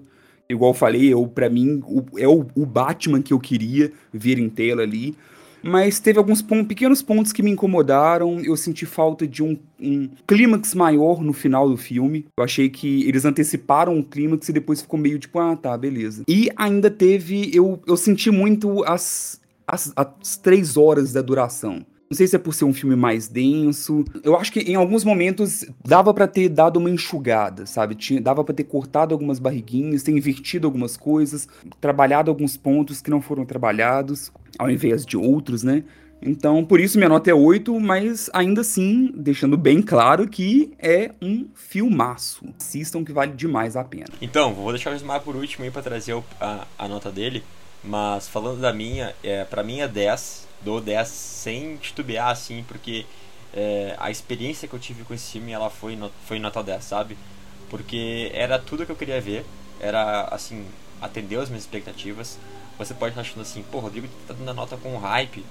[0.50, 4.38] Igual eu falei, eu, pra mim, o- é o, o Batman que eu queria ver
[4.38, 5.14] em tela ali.
[5.62, 8.40] Mas teve alguns pequenos pontos que me incomodaram.
[8.40, 12.24] Eu senti falta de um, um clímax maior no final do filme.
[12.38, 16.22] Eu achei que eles anteciparam o clímax e depois ficou meio tipo, ah, tá, beleza.
[16.28, 17.50] E ainda teve.
[17.52, 21.84] Eu, eu senti muito as, as, as três horas da duração.
[22.10, 24.02] Não sei se é por ser um filme mais denso.
[24.24, 27.94] Eu acho que em alguns momentos dava pra ter dado uma enxugada, sabe?
[27.94, 31.46] Tinha, dava pra ter cortado algumas barriguinhas, ter invertido algumas coisas,
[31.80, 35.84] trabalhado alguns pontos que não foram trabalhados, ao invés de outros, né?
[36.20, 41.12] Então, por isso minha nota é 8, mas ainda assim, deixando bem claro que é
[41.22, 42.44] um filmaço.
[42.58, 44.08] Assistam que vale demais a pena.
[44.20, 47.44] Então, vou deixar o Ismael por último aí pra trazer a, a nota dele.
[47.84, 50.47] Mas falando da minha, é, pra mim é 10.
[50.62, 53.06] Dou 10 sem titubear, assim, porque
[53.52, 57.16] é, a experiência que eu tive com esse filme ela foi, foi nota 10, sabe?
[57.70, 59.44] Porque era tudo que eu queria ver.
[59.80, 60.66] Era, assim,
[61.00, 62.38] atendeu as minhas expectativas.
[62.78, 65.44] Você pode estar achando assim, pô, Rodrigo tá dando a nota com hype.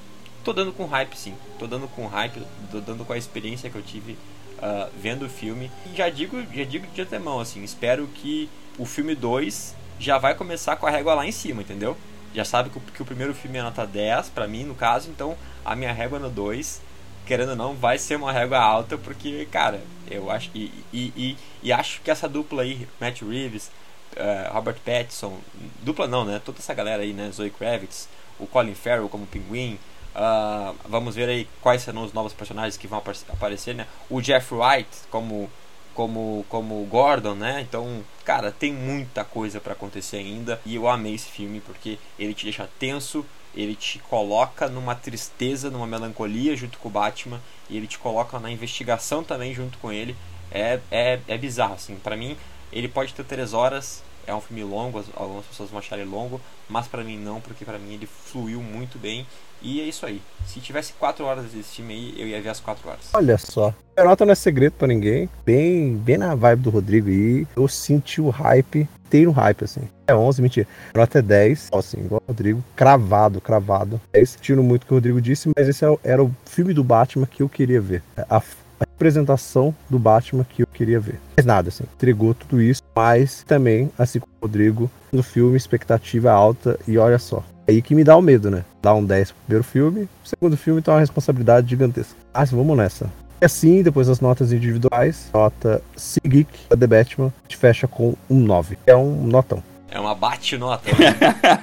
[0.43, 1.35] Tô dando com hype, sim.
[1.59, 2.41] Tô dando com hype,
[2.71, 4.17] tô dando com a experiência que eu tive
[4.61, 5.71] ah, vendo o filme.
[5.85, 10.35] E já digo, já digo de antemão, assim, espero que o filme 2 já vai
[10.35, 11.97] começar com a régua lá em cima, entendeu?
[12.33, 15.09] Já sabe que o, que o primeiro filme é nota 10, pra mim, no caso,
[15.09, 16.81] então a minha régua no 2,
[17.25, 20.49] querendo ou não, vai ser uma régua alta, porque, cara, eu acho.
[20.55, 23.71] E, e, e, e acho que essa dupla aí, Matt Reeves,
[24.15, 25.39] eh, Robert Pattinson,
[25.81, 26.41] dupla não, né?
[26.43, 27.29] Toda essa galera aí, né?
[27.31, 28.07] Zoe Kravitz,
[28.39, 29.77] o Colin Farrell como Pinguim.
[30.15, 33.87] ah, vamos ver aí quais serão os novos personagens que vão apar- aparecer, né?
[34.09, 35.49] O Jeff Wright como
[35.97, 37.61] como como Gordon, né?
[37.67, 42.35] Então, cara, tem muita coisa pra acontecer ainda e eu amei esse filme porque ele
[42.35, 43.25] te deixa tenso,
[43.55, 48.37] ele te coloca numa tristeza, numa melancolia junto com o Batman e ele te coloca
[48.39, 50.15] na investigação também junto com ele.
[50.51, 52.37] É é, é bizarro assim, pra mim
[52.71, 56.07] ele pode ter três horas, é um filme longo, as- algumas pessoas vão achar ele
[56.09, 59.25] longo, mas pra mim não, porque pra mim ele fluiu muito bem.
[59.59, 60.21] E é isso aí.
[60.45, 63.09] Se tivesse quatro horas desse filme aí, eu ia ver as quatro horas.
[63.13, 63.73] Olha só.
[63.97, 65.27] A nota não é segredo pra ninguém.
[65.43, 67.47] Bem, bem na vibe do Rodrigo aí.
[67.55, 68.87] Eu senti o hype.
[69.09, 69.81] Tem um hype, assim.
[70.05, 70.67] É 11, mentira.
[70.93, 71.69] A nota é 10.
[71.71, 72.63] Ó, Assim, igual o Rodrigo.
[72.75, 73.99] Cravado, cravado.
[74.13, 76.83] É Sentindo muito o que o Rodrigo disse, mas esse é era o filme do
[76.83, 78.03] Batman que eu queria ver.
[78.29, 78.39] A,
[78.79, 81.19] a representação do Batman que eu queria ver.
[81.35, 81.83] Mas nada, assim.
[81.95, 82.81] Entregou tudo isso.
[82.95, 86.79] Mas também, assim como o Rodrigo, no filme, expectativa alta.
[86.87, 87.43] E olha só.
[87.67, 88.63] É aí que me dá o medo, né?
[88.81, 90.09] Dá um 10 pro primeiro filme.
[90.23, 92.15] O segundo filme tem uma responsabilidade gigantesca.
[92.33, 93.11] Ah, vamos nessa.
[93.41, 95.81] E assim, depois das notas individuais, nota
[96.25, 98.77] Geek da The Batman, a gente fecha com um 9.
[98.87, 99.61] É um notão.
[99.89, 100.89] É uma bate-nota.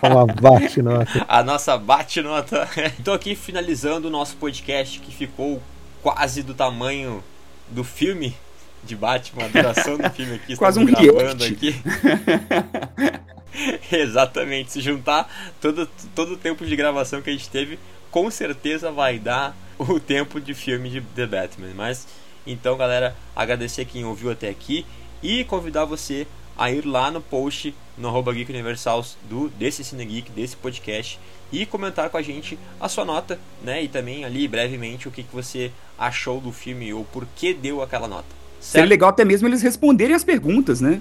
[0.03, 1.25] Uma bate-nota.
[1.29, 2.69] A nossa bate-nota.
[2.99, 5.61] Então aqui finalizando o nosso podcast que ficou
[6.05, 7.25] quase do tamanho
[7.71, 8.37] do filme
[8.83, 10.55] de Batman, a duração do filme aqui.
[10.59, 11.55] Quase um gravando react.
[11.55, 11.75] aqui.
[13.91, 14.73] Exatamente.
[14.73, 17.79] Se juntar todo, todo o tempo de gravação que a gente teve,
[18.11, 21.73] com certeza vai dar o tempo de filme de The Batman.
[21.75, 22.07] Mas
[22.47, 24.85] então, galera, agradecer quem ouviu até aqui
[25.23, 30.05] e convidar você a ir lá no post no arroba Geek Universal do, desse Cine
[30.05, 31.19] Geek, desse podcast
[31.53, 33.83] e comentar com a gente a sua nota, né?
[33.83, 37.83] E também ali brevemente o que, que você achou do filme ou por que deu
[37.83, 38.27] aquela nota.
[38.61, 41.01] Seria legal até mesmo eles responderem as perguntas, né?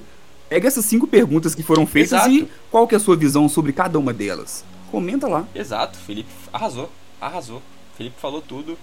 [0.50, 2.30] Pega essas cinco perguntas que foram feitas Exato.
[2.30, 4.64] e qual que é a sua visão sobre cada uma delas.
[4.91, 5.48] Comenta lá.
[5.56, 7.62] Exato, Felipe arrasou, arrasou.
[7.98, 8.78] Felipe falou tudo.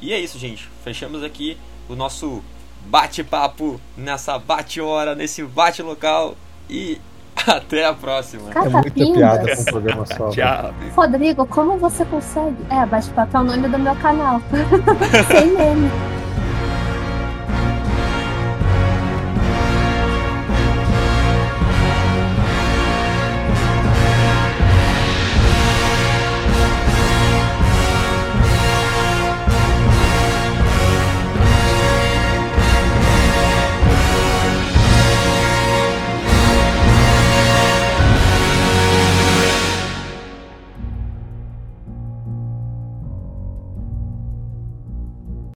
[0.00, 0.68] E é isso, gente.
[0.84, 1.56] Fechamos aqui
[1.88, 2.42] o nosso
[2.86, 6.36] bate-papo nessa bate-hora, nesse bate-local.
[6.68, 7.00] E
[7.46, 8.50] até a próxima.
[8.54, 10.28] É muita piada com um programa só.
[10.30, 10.74] Tchau.
[10.94, 12.56] Rodrigo, como você consegue?
[12.70, 14.40] É, bate-papo é o nome do meu canal.
[15.30, 15.90] Sem meme.